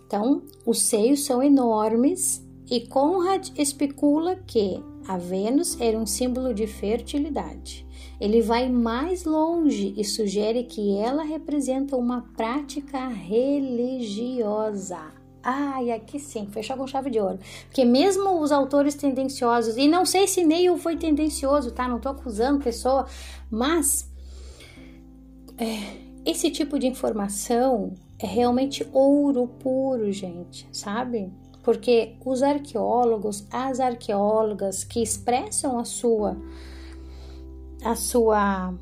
Então, 0.06 0.42
os 0.66 0.82
seios 0.82 1.24
são 1.24 1.42
enormes 1.42 2.44
e 2.68 2.80
Conrad 2.80 3.48
especula 3.56 4.36
que 4.36 4.82
a 5.06 5.16
Vênus 5.16 5.80
era 5.80 5.96
um 5.96 6.06
símbolo 6.06 6.52
de 6.52 6.66
fertilidade. 6.66 7.86
Ele 8.20 8.42
vai 8.42 8.68
mais 8.68 9.24
longe 9.24 9.94
e 9.96 10.04
sugere 10.04 10.64
que 10.64 10.96
ela 10.98 11.22
representa 11.22 11.96
uma 11.96 12.22
prática 12.36 13.08
religiosa. 13.08 14.98
Ai, 15.42 15.90
aqui 15.90 16.18
sim, 16.18 16.46
fechou 16.50 16.76
com 16.76 16.86
chave 16.86 17.08
de 17.08 17.18
ouro. 17.18 17.38
Porque 17.64 17.82
mesmo 17.82 18.40
os 18.42 18.52
autores 18.52 18.94
tendenciosos, 18.94 19.78
e 19.78 19.88
não 19.88 20.04
sei 20.04 20.26
se 20.26 20.44
Neil 20.44 20.76
foi 20.76 20.96
tendencioso, 20.96 21.70
tá? 21.70 21.88
Não 21.88 21.98
tô 21.98 22.10
acusando 22.10 22.62
pessoa, 22.62 23.06
mas 23.50 24.06
é, 25.56 25.96
esse 26.26 26.50
tipo 26.50 26.78
de 26.78 26.86
informação 26.86 27.94
é 28.18 28.26
realmente 28.26 28.86
ouro 28.92 29.46
puro, 29.46 30.12
gente, 30.12 30.68
sabe? 30.70 31.32
Porque 31.62 32.16
os 32.24 32.42
arqueólogos, 32.42 33.46
as 33.50 33.80
arqueólogas 33.80 34.84
que 34.84 35.02
expressam 35.02 35.78
a 35.78 35.86
sua 35.86 36.36
a 37.84 37.94
sua 37.94 38.74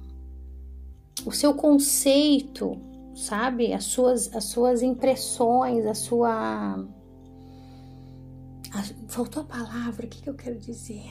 o 1.27 1.33
seu 1.33 1.53
conceito, 1.55 2.79
sabe? 3.15 3.73
As 3.73 3.85
suas 3.85 4.35
as 4.35 4.45
suas 4.45 4.83
impressões, 4.83 5.87
a 5.87 5.95
sua 5.95 6.85
a, 8.73 8.83
faltou 9.09 9.43
a 9.43 9.47
palavra, 9.47 10.07
o 10.07 10.09
que, 10.09 10.23
que 10.23 10.31
eu 10.31 10.35
quero 10.35 10.59
dizer? 10.59 11.11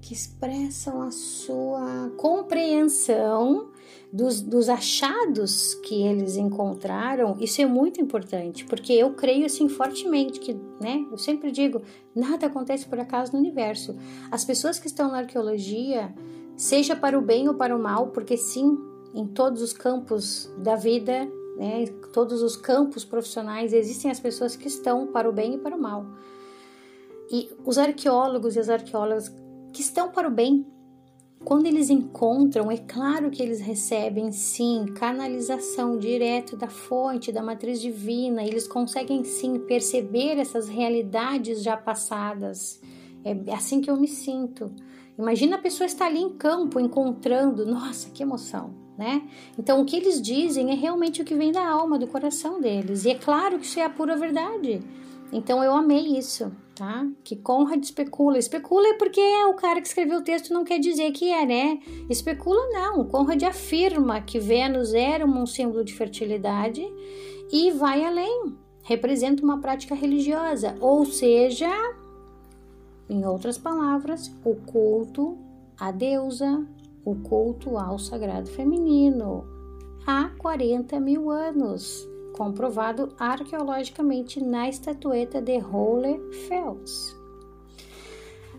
Que 0.00 0.14
expressam 0.14 1.02
a 1.02 1.10
sua 1.10 2.10
compreensão 2.16 3.70
dos, 4.12 4.40
dos 4.40 4.68
achados 4.68 5.74
que 5.74 6.02
eles 6.02 6.36
encontraram, 6.36 7.36
isso 7.38 7.62
é 7.62 7.66
muito 7.66 8.00
importante, 8.00 8.64
porque 8.64 8.92
eu 8.92 9.14
creio 9.14 9.46
assim 9.46 9.68
fortemente 9.68 10.40
que, 10.40 10.54
né, 10.80 11.06
eu 11.10 11.18
sempre 11.18 11.50
digo, 11.52 11.82
nada 12.14 12.46
acontece 12.46 12.86
por 12.86 12.98
acaso 12.98 13.32
no 13.32 13.38
universo. 13.38 13.96
As 14.30 14.44
pessoas 14.44 14.78
que 14.78 14.86
estão 14.86 15.10
na 15.10 15.18
arqueologia, 15.18 16.12
seja 16.60 16.94
para 16.94 17.18
o 17.18 17.22
bem 17.22 17.48
ou 17.48 17.54
para 17.54 17.74
o 17.74 17.78
mal, 17.78 18.08
porque 18.08 18.36
sim, 18.36 18.78
em 19.14 19.26
todos 19.26 19.62
os 19.62 19.72
campos 19.72 20.52
da 20.58 20.76
vida, 20.76 21.26
né, 21.56 21.86
todos 22.12 22.42
os 22.42 22.54
campos 22.54 23.02
profissionais, 23.02 23.72
existem 23.72 24.10
as 24.10 24.20
pessoas 24.20 24.56
que 24.56 24.68
estão 24.68 25.06
para 25.06 25.26
o 25.26 25.32
bem 25.32 25.54
e 25.54 25.58
para 25.58 25.74
o 25.74 25.80
mal. 25.80 26.04
E 27.32 27.48
os 27.64 27.78
arqueólogos 27.78 28.56
e 28.56 28.60
as 28.60 28.68
arqueólogas 28.68 29.34
que 29.72 29.80
estão 29.80 30.10
para 30.10 30.28
o 30.28 30.30
bem, 30.30 30.66
quando 31.42 31.64
eles 31.64 31.88
encontram, 31.88 32.70
é 32.70 32.76
claro 32.76 33.30
que 33.30 33.42
eles 33.42 33.60
recebem 33.60 34.30
sim 34.30 34.84
canalização 34.96 35.96
direto 35.96 36.58
da 36.58 36.68
fonte, 36.68 37.32
da 37.32 37.42
matriz 37.42 37.80
divina, 37.80 38.44
eles 38.44 38.68
conseguem 38.68 39.24
sim 39.24 39.60
perceber 39.60 40.36
essas 40.36 40.68
realidades 40.68 41.62
já 41.62 41.74
passadas. 41.74 42.78
É 43.24 43.54
assim 43.54 43.80
que 43.80 43.90
eu 43.90 43.96
me 43.96 44.08
sinto. 44.08 44.72
Imagina 45.18 45.56
a 45.56 45.60
pessoa 45.60 45.86
estar 45.86 46.06
ali 46.06 46.20
em 46.20 46.30
campo 46.30 46.80
encontrando, 46.80 47.66
nossa, 47.66 48.08
que 48.10 48.22
emoção, 48.22 48.74
né? 48.96 49.22
Então 49.58 49.80
o 49.80 49.84
que 49.84 49.96
eles 49.96 50.20
dizem 50.20 50.70
é 50.70 50.74
realmente 50.74 51.20
o 51.20 51.24
que 51.24 51.34
vem 51.34 51.52
da 51.52 51.68
alma, 51.68 51.98
do 51.98 52.06
coração 52.06 52.60
deles. 52.60 53.04
E 53.04 53.10
é 53.10 53.14
claro 53.14 53.58
que 53.58 53.66
isso 53.66 53.78
é 53.78 53.84
a 53.84 53.90
pura 53.90 54.16
verdade. 54.16 54.82
Então 55.32 55.62
eu 55.62 55.74
amei 55.74 56.18
isso, 56.18 56.50
tá? 56.74 57.06
Que 57.22 57.36
Conrad 57.36 57.82
especula. 57.84 58.38
Especula 58.38 58.88
é 58.88 58.94
porque 58.94 59.20
é 59.20 59.46
o 59.46 59.54
cara 59.54 59.80
que 59.80 59.86
escreveu 59.86 60.18
o 60.18 60.24
texto 60.24 60.52
não 60.52 60.64
quer 60.64 60.78
dizer 60.78 61.12
que 61.12 61.30
é, 61.30 61.44
né? 61.44 61.78
Especula 62.08 62.66
não. 62.70 63.04
Conrad 63.04 63.42
afirma 63.42 64.20
que 64.20 64.40
Vênus 64.40 64.94
era 64.94 65.26
um 65.26 65.46
símbolo 65.46 65.84
de 65.84 65.94
fertilidade 65.94 66.82
e 67.52 67.70
vai 67.72 68.04
além. 68.04 68.56
Representa 68.82 69.44
uma 69.44 69.60
prática 69.60 69.94
religiosa, 69.94 70.74
ou 70.80 71.04
seja, 71.04 71.70
em 73.10 73.26
outras 73.26 73.58
palavras, 73.58 74.32
o 74.44 74.54
culto 74.54 75.36
à 75.78 75.90
deusa, 75.90 76.64
o 77.04 77.16
culto 77.16 77.76
ao 77.76 77.98
sagrado 77.98 78.48
feminino, 78.48 79.44
há 80.06 80.30
40 80.38 81.00
mil 81.00 81.28
anos, 81.28 82.08
comprovado 82.36 83.12
arqueologicamente 83.18 84.42
na 84.42 84.68
estatueta 84.68 85.42
de 85.42 85.58
Hohlefels. 85.58 87.16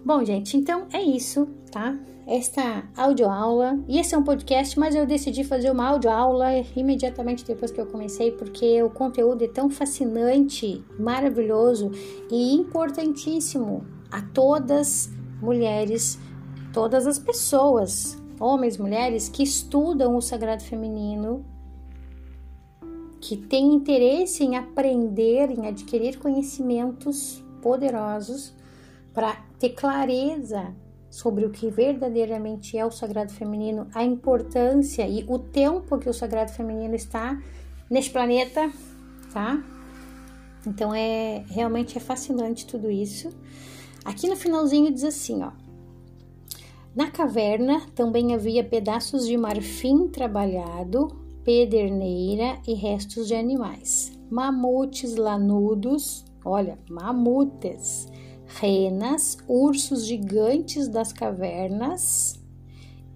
Bom, 0.03 0.25
gente, 0.25 0.57
então 0.57 0.87
é 0.91 1.01
isso, 1.01 1.47
tá? 1.71 1.97
Esta 2.27 2.89
audioaula, 2.97 3.79
ia 3.87 4.03
ser 4.03 4.17
um 4.17 4.23
podcast, 4.23 4.77
mas 4.77 4.95
eu 4.95 5.05
decidi 5.05 5.43
fazer 5.43 5.71
uma 5.71 5.87
audioaula 5.87 6.49
imediatamente 6.75 7.45
depois 7.45 7.71
que 7.71 7.79
eu 7.79 7.85
comecei, 7.85 8.31
porque 8.31 8.81
o 8.83 8.89
conteúdo 8.89 9.43
é 9.43 9.47
tão 9.47 9.69
fascinante, 9.69 10.83
maravilhoso 10.99 11.91
e 12.29 12.53
importantíssimo 12.53 14.00
a 14.11 14.21
todas 14.21 15.09
mulheres, 15.41 16.19
todas 16.73 17.07
as 17.07 17.17
pessoas, 17.17 18.17
homens, 18.39 18.77
mulheres 18.77 19.29
que 19.29 19.43
estudam 19.43 20.15
o 20.15 20.21
sagrado 20.21 20.63
feminino, 20.63 21.45
que 23.19 23.37
têm 23.37 23.73
interesse 23.73 24.43
em 24.43 24.57
aprender, 24.57 25.51
em 25.51 25.67
adquirir 25.67 26.17
conhecimentos 26.17 27.43
poderosos 27.61 28.53
para 29.13 29.35
ter 29.59 29.69
clareza 29.69 30.75
sobre 31.09 31.45
o 31.45 31.51
que 31.51 31.69
verdadeiramente 31.69 32.77
é 32.77 32.85
o 32.85 32.91
sagrado 32.91 33.31
feminino, 33.33 33.87
a 33.93 34.03
importância 34.03 35.07
e 35.07 35.25
o 35.27 35.37
tempo 35.37 35.99
que 35.99 36.09
o 36.09 36.13
sagrado 36.13 36.51
feminino 36.51 36.95
está 36.95 37.39
neste 37.89 38.11
planeta, 38.11 38.71
tá? 39.31 39.61
Então 40.65 40.93
é 40.95 41.43
realmente 41.49 41.97
é 41.97 42.01
fascinante 42.01 42.65
tudo 42.65 42.89
isso. 42.89 43.29
Aqui 44.03 44.27
no 44.27 44.35
finalzinho 44.35 44.91
diz 44.91 45.03
assim, 45.03 45.43
ó. 45.43 45.51
Na 46.95 47.09
caverna 47.09 47.85
também 47.95 48.33
havia 48.33 48.63
pedaços 48.63 49.25
de 49.25 49.37
marfim 49.37 50.07
trabalhado, 50.07 51.07
pederneira 51.43 52.59
e 52.67 52.73
restos 52.73 53.27
de 53.27 53.35
animais. 53.35 54.11
Mamutes 54.29 55.15
lanudos, 55.15 56.25
olha, 56.43 56.77
mamutes, 56.89 58.07
renas, 58.45 59.37
ursos 59.47 60.05
gigantes 60.05 60.87
das 60.87 61.13
cavernas, 61.13 62.39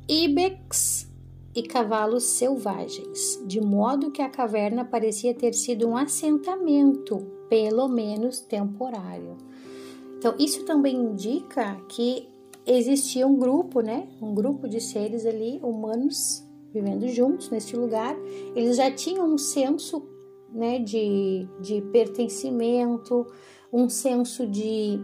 ibex 0.08 1.12
e 1.54 1.64
cavalos 1.64 2.24
selvagens, 2.24 3.42
de 3.46 3.60
modo 3.60 4.12
que 4.12 4.22
a 4.22 4.30
caverna 4.30 4.86
parecia 4.86 5.34
ter 5.34 5.54
sido 5.54 5.88
um 5.88 5.98
assentamento, 5.98 7.18
pelo 7.50 7.88
menos 7.88 8.40
temporário. 8.40 9.38
Então, 10.26 10.36
isso 10.40 10.66
também 10.66 10.96
indica 10.96 11.76
que 11.88 12.28
existia 12.66 13.28
um 13.28 13.38
grupo, 13.38 13.82
né? 13.82 14.08
Um 14.20 14.34
grupo 14.34 14.68
de 14.68 14.82
seres 14.82 15.24
ali, 15.24 15.60
humanos, 15.62 16.44
vivendo 16.74 17.08
juntos 17.10 17.52
nesse 17.52 17.78
lugar. 17.78 18.18
Eles 18.56 18.78
já 18.78 18.90
tinham 18.90 19.32
um 19.32 19.38
senso, 19.38 20.02
né, 20.52 20.80
de, 20.80 21.48
de 21.62 21.80
pertencimento, 21.92 23.28
um 23.72 23.88
senso 23.88 24.48
de 24.48 25.00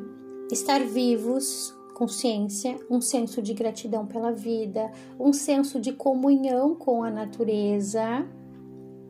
estar 0.52 0.84
vivos, 0.84 1.72
consciência, 1.94 2.80
um 2.90 3.00
senso 3.00 3.44
de 3.44 3.54
gratidão 3.54 4.08
pela 4.08 4.32
vida, 4.32 4.92
um 5.20 5.32
senso 5.32 5.80
de 5.80 5.94
comunhão 5.94 6.74
com 6.74 7.04
a 7.04 7.12
natureza, 7.12 8.28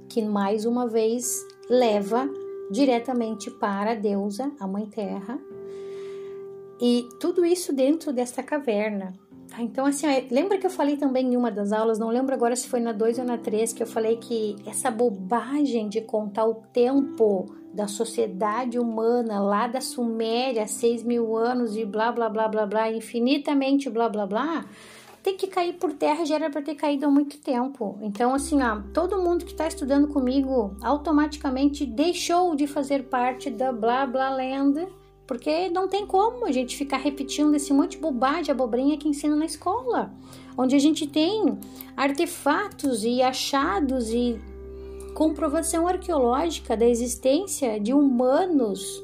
que 0.09 0.21
mais 0.21 0.65
uma 0.65 0.89
vez 0.89 1.39
leva 1.69 2.29
diretamente 2.69 3.49
para 3.49 3.91
a 3.93 3.95
deusa, 3.95 4.51
a 4.59 4.67
Mãe 4.67 4.85
Terra, 4.87 5.39
e 6.81 7.07
tudo 7.19 7.45
isso 7.45 7.71
dentro 7.71 8.11
desta 8.11 8.41
caverna. 8.41 9.13
Tá? 9.47 9.61
Então, 9.61 9.85
assim, 9.85 10.07
lembra 10.31 10.57
que 10.57 10.65
eu 10.65 10.69
falei 10.71 10.97
também 10.97 11.33
em 11.33 11.37
uma 11.37 11.51
das 11.51 11.71
aulas, 11.71 11.99
não 11.99 12.09
lembro 12.09 12.33
agora 12.33 12.55
se 12.55 12.67
foi 12.67 12.79
na 12.79 12.91
2 12.91 13.19
ou 13.19 13.25
na 13.25 13.37
3, 13.37 13.71
que 13.73 13.83
eu 13.83 13.87
falei 13.87 14.15
que 14.17 14.55
essa 14.65 14.89
bobagem 14.89 15.89
de 15.89 16.01
contar 16.01 16.45
o 16.45 16.55
tempo 16.73 17.53
da 17.73 17.87
sociedade 17.87 18.79
humana 18.79 19.39
lá 19.39 19.67
da 19.67 19.79
Suméria, 19.79 20.67
6 20.67 21.03
mil 21.03 21.37
anos 21.37 21.77
e 21.77 21.85
blá, 21.85 22.11
blá, 22.11 22.27
blá, 22.29 22.47
blá, 22.47 22.65
blá, 22.65 22.91
infinitamente 22.91 23.89
blá, 23.89 24.09
blá, 24.09 24.25
blá, 24.25 24.65
tem 25.23 25.37
que 25.37 25.47
cair 25.47 25.73
por 25.73 25.93
terra, 25.93 26.25
já 26.25 26.35
era 26.35 26.49
para 26.49 26.61
ter 26.61 26.75
caído 26.75 27.05
há 27.05 27.09
muito 27.09 27.37
tempo. 27.37 27.97
Então, 28.01 28.33
assim, 28.33 28.61
ó, 28.61 28.81
todo 28.93 29.21
mundo 29.21 29.45
que 29.45 29.51
está 29.51 29.67
estudando 29.67 30.07
comigo 30.07 30.75
automaticamente 30.81 31.85
deixou 31.85 32.55
de 32.55 32.65
fazer 32.65 33.03
parte 33.03 33.49
da 33.49 33.71
blá, 33.71 34.05
blá 34.05 34.29
land 34.31 34.87
porque 35.31 35.69
não 35.69 35.87
tem 35.87 36.05
como 36.05 36.45
a 36.45 36.51
gente 36.51 36.75
ficar 36.75 36.97
repetindo 36.97 37.55
esse 37.55 37.71
monte 37.71 37.91
de 37.91 37.99
bobagem, 37.99 38.51
abobrinha 38.51 38.97
que 38.97 39.07
ensina 39.07 39.33
na 39.33 39.45
escola, 39.45 40.13
onde 40.57 40.75
a 40.75 40.77
gente 40.77 41.07
tem 41.07 41.57
artefatos 41.95 43.05
e 43.05 43.21
achados 43.21 44.09
e 44.09 44.37
comprovação 45.13 45.87
arqueológica 45.87 46.75
da 46.75 46.85
existência 46.85 47.79
de 47.79 47.93
humanos, 47.93 49.01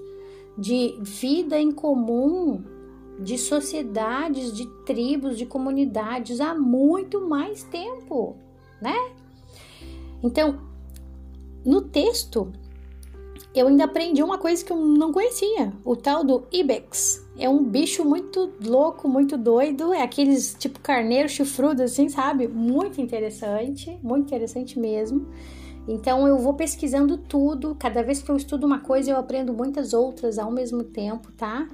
de 0.58 1.00
vida 1.00 1.58
em 1.58 1.72
comum, 1.72 2.62
de 3.18 3.38
sociedades, 3.38 4.52
de 4.52 4.68
tribos, 4.86 5.38
de 5.38 5.46
comunidades 5.46 6.42
há 6.42 6.54
muito 6.54 7.22
mais 7.22 7.64
tempo, 7.64 8.36
né? 8.82 9.14
Então, 10.22 10.60
no 11.66 11.84
texto 11.84 12.52
eu 13.56 13.68
ainda 13.68 13.86
aprendi 13.86 14.22
uma 14.22 14.38
coisa 14.38 14.64
que 14.64 14.72
eu 14.72 14.78
não 14.78 15.12
conhecia, 15.12 15.74
o 15.84 15.96
tal 15.96 16.24
do 16.24 16.44
ibex. 16.52 17.26
É 17.38 17.50
um 17.50 17.64
bicho 17.64 18.04
muito 18.04 18.52
louco, 18.64 19.08
muito 19.08 19.38
doido, 19.38 19.94
é 19.94 20.02
aqueles 20.02 20.56
tipo 20.58 20.80
carneiro 20.80 21.30
chifrudo 21.30 21.82
assim, 21.84 22.10
sabe? 22.10 22.48
Muito 22.48 23.02
interessante, 23.02 23.98
muito 24.04 24.26
interessante 24.26 24.80
mesmo. 24.80 25.28
Então 25.88 26.28
eu 26.28 26.38
vou 26.38 26.54
pesquisando 26.54 27.18
tudo, 27.18 27.76
cada 27.76 28.04
vez 28.04 28.22
que 28.22 28.30
eu 28.30 28.36
estudo 28.36 28.66
uma 28.66 28.80
coisa 28.80 29.12
eu 29.12 29.18
aprendo 29.18 29.54
muitas 29.54 29.94
outras 29.94 30.38
ao 30.38 30.52
mesmo 30.52 30.84
tempo, 30.84 31.32
tá? 31.32 31.68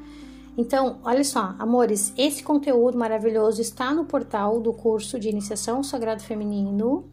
Então, 0.55 0.99
olha 1.03 1.23
só, 1.23 1.55
amores, 1.57 2.13
esse 2.15 2.43
conteúdo 2.43 2.95
maravilhoso 2.95 3.59
está 3.59 3.91
no 3.91 4.05
portal 4.05 4.61
do 4.61 4.71
curso 4.71 5.19
de 5.19 5.27
iniciação 5.27 5.81
sagrado 5.81 6.21
feminino, 6.21 7.05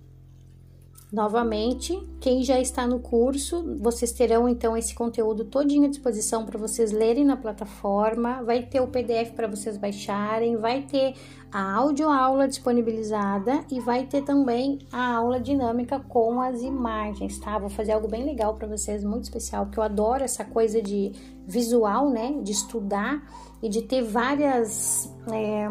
Novamente, 1.13 2.01
quem 2.21 2.45
já 2.45 2.61
está 2.61 2.87
no 2.87 3.01
curso, 3.01 3.77
vocês 3.81 4.13
terão 4.13 4.49
então 4.49 4.77
esse 4.77 4.95
conteúdo 4.95 5.45
todinho 5.45 5.87
à 5.87 5.89
disposição 5.89 6.47
para 6.47 6.57
vocês 6.57 6.93
lerem 6.93 7.25
na 7.25 7.37
plataforma, 7.37 8.45
vai 8.45 8.63
ter 8.63 8.81
o 8.81 8.87
PDF 8.87 9.33
para 9.35 9.49
vocês 9.49 9.77
baixarem, 9.77 10.57
vai 10.57 10.83
ter 10.83 11.15
a 11.51 11.75
audioaula 11.75 12.47
disponibilizada 12.47 13.65
e 13.73 13.81
vai 13.81 14.07
ter 14.07 14.23
também 14.23 14.79
a 14.93 15.17
aula 15.17 15.41
dinâmica 15.41 15.99
com 15.99 16.41
as 16.41 16.63
imagens, 16.63 17.41
tá? 17.41 17.59
Vou 17.59 17.69
fazer 17.69 17.91
algo 17.91 18.07
bem 18.07 18.25
legal 18.25 18.55
para 18.55 18.69
vocês, 18.69 19.03
muito 19.03 19.25
especial, 19.25 19.67
porque 19.67 19.81
eu 19.81 19.85
adoro 19.85 20.23
essa 20.23 20.45
coisa 20.45 20.81
de 20.81 21.11
visual, 21.45 22.09
né? 22.09 22.39
De 22.41 22.53
estudar 22.53 23.21
e 23.61 23.69
de 23.69 23.83
ter 23.83 24.03
várias. 24.03 25.13
É, 25.33 25.67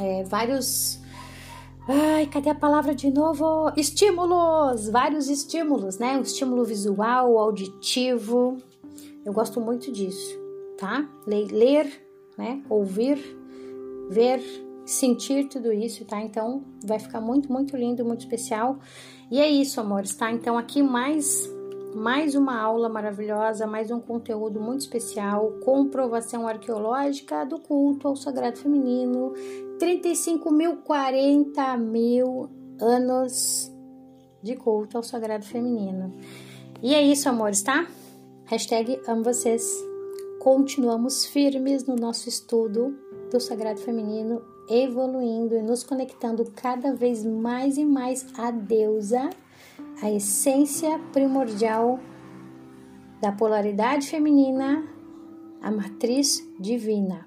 é, 0.00 0.24
vários 0.24 1.03
Ai, 1.86 2.24
cadê 2.26 2.48
a 2.48 2.54
palavra 2.54 2.94
de 2.94 3.10
novo? 3.10 3.70
Estímulos! 3.76 4.88
Vários 4.88 5.28
estímulos, 5.28 5.98
né? 5.98 6.16
Um 6.16 6.22
estímulo 6.22 6.64
visual, 6.64 7.38
auditivo. 7.38 8.56
Eu 9.22 9.34
gosto 9.34 9.60
muito 9.60 9.92
disso, 9.92 10.34
tá? 10.78 11.06
Ler, 11.26 11.86
né? 12.38 12.62
Ouvir, 12.70 13.18
ver, 14.08 14.40
sentir 14.86 15.46
tudo 15.48 15.70
isso, 15.70 16.06
tá? 16.06 16.22
Então 16.22 16.64
vai 16.82 16.98
ficar 16.98 17.20
muito, 17.20 17.52
muito 17.52 17.76
lindo, 17.76 18.02
muito 18.02 18.20
especial. 18.20 18.78
E 19.30 19.38
é 19.38 19.50
isso, 19.50 19.78
amores, 19.78 20.14
tá? 20.14 20.32
Então 20.32 20.56
aqui 20.56 20.82
mais 20.82 21.46
mais 21.94 22.34
uma 22.34 22.60
aula 22.60 22.88
maravilhosa, 22.88 23.66
mais 23.66 23.90
um 23.90 24.00
conteúdo 24.00 24.60
muito 24.60 24.80
especial, 24.80 25.52
comprovação 25.64 26.48
arqueológica 26.48 27.44
do 27.46 27.60
culto 27.60 28.08
ao 28.08 28.16
sagrado 28.16 28.58
feminino, 28.58 29.32
35 29.78 30.52
mil, 30.52 30.78
40 30.78 31.76
mil 31.76 32.50
anos 32.80 33.72
de 34.42 34.56
culto 34.56 34.96
ao 34.96 35.04
sagrado 35.04 35.44
feminino. 35.44 36.12
E 36.82 36.94
é 36.94 37.00
isso, 37.00 37.28
amores, 37.28 37.62
tá? 37.62 37.86
Hashtag 38.46 39.00
amo 39.06 39.22
vocês. 39.22 39.64
Continuamos 40.40 41.24
firmes 41.24 41.86
no 41.86 41.94
nosso 41.94 42.28
estudo 42.28 42.98
do 43.30 43.40
sagrado 43.40 43.80
feminino, 43.80 44.42
evoluindo 44.68 45.54
e 45.54 45.62
nos 45.62 45.84
conectando 45.84 46.44
cada 46.56 46.92
vez 46.92 47.24
mais 47.24 47.78
e 47.78 47.84
mais 47.84 48.26
à 48.36 48.50
deusa 48.50 49.30
a 50.04 50.10
essência 50.10 50.98
primordial 51.14 51.98
da 53.22 53.32
polaridade 53.32 54.06
feminina, 54.06 54.86
a 55.62 55.70
matriz 55.70 56.46
divina. 56.60 57.26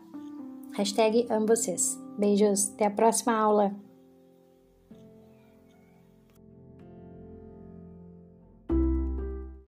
Hashtag 0.74 1.26
amo 1.28 1.48
vocês. 1.48 2.00
Beijos, 2.20 2.70
até 2.76 2.86
a 2.86 2.92
próxima 2.92 3.34
aula. 3.34 3.76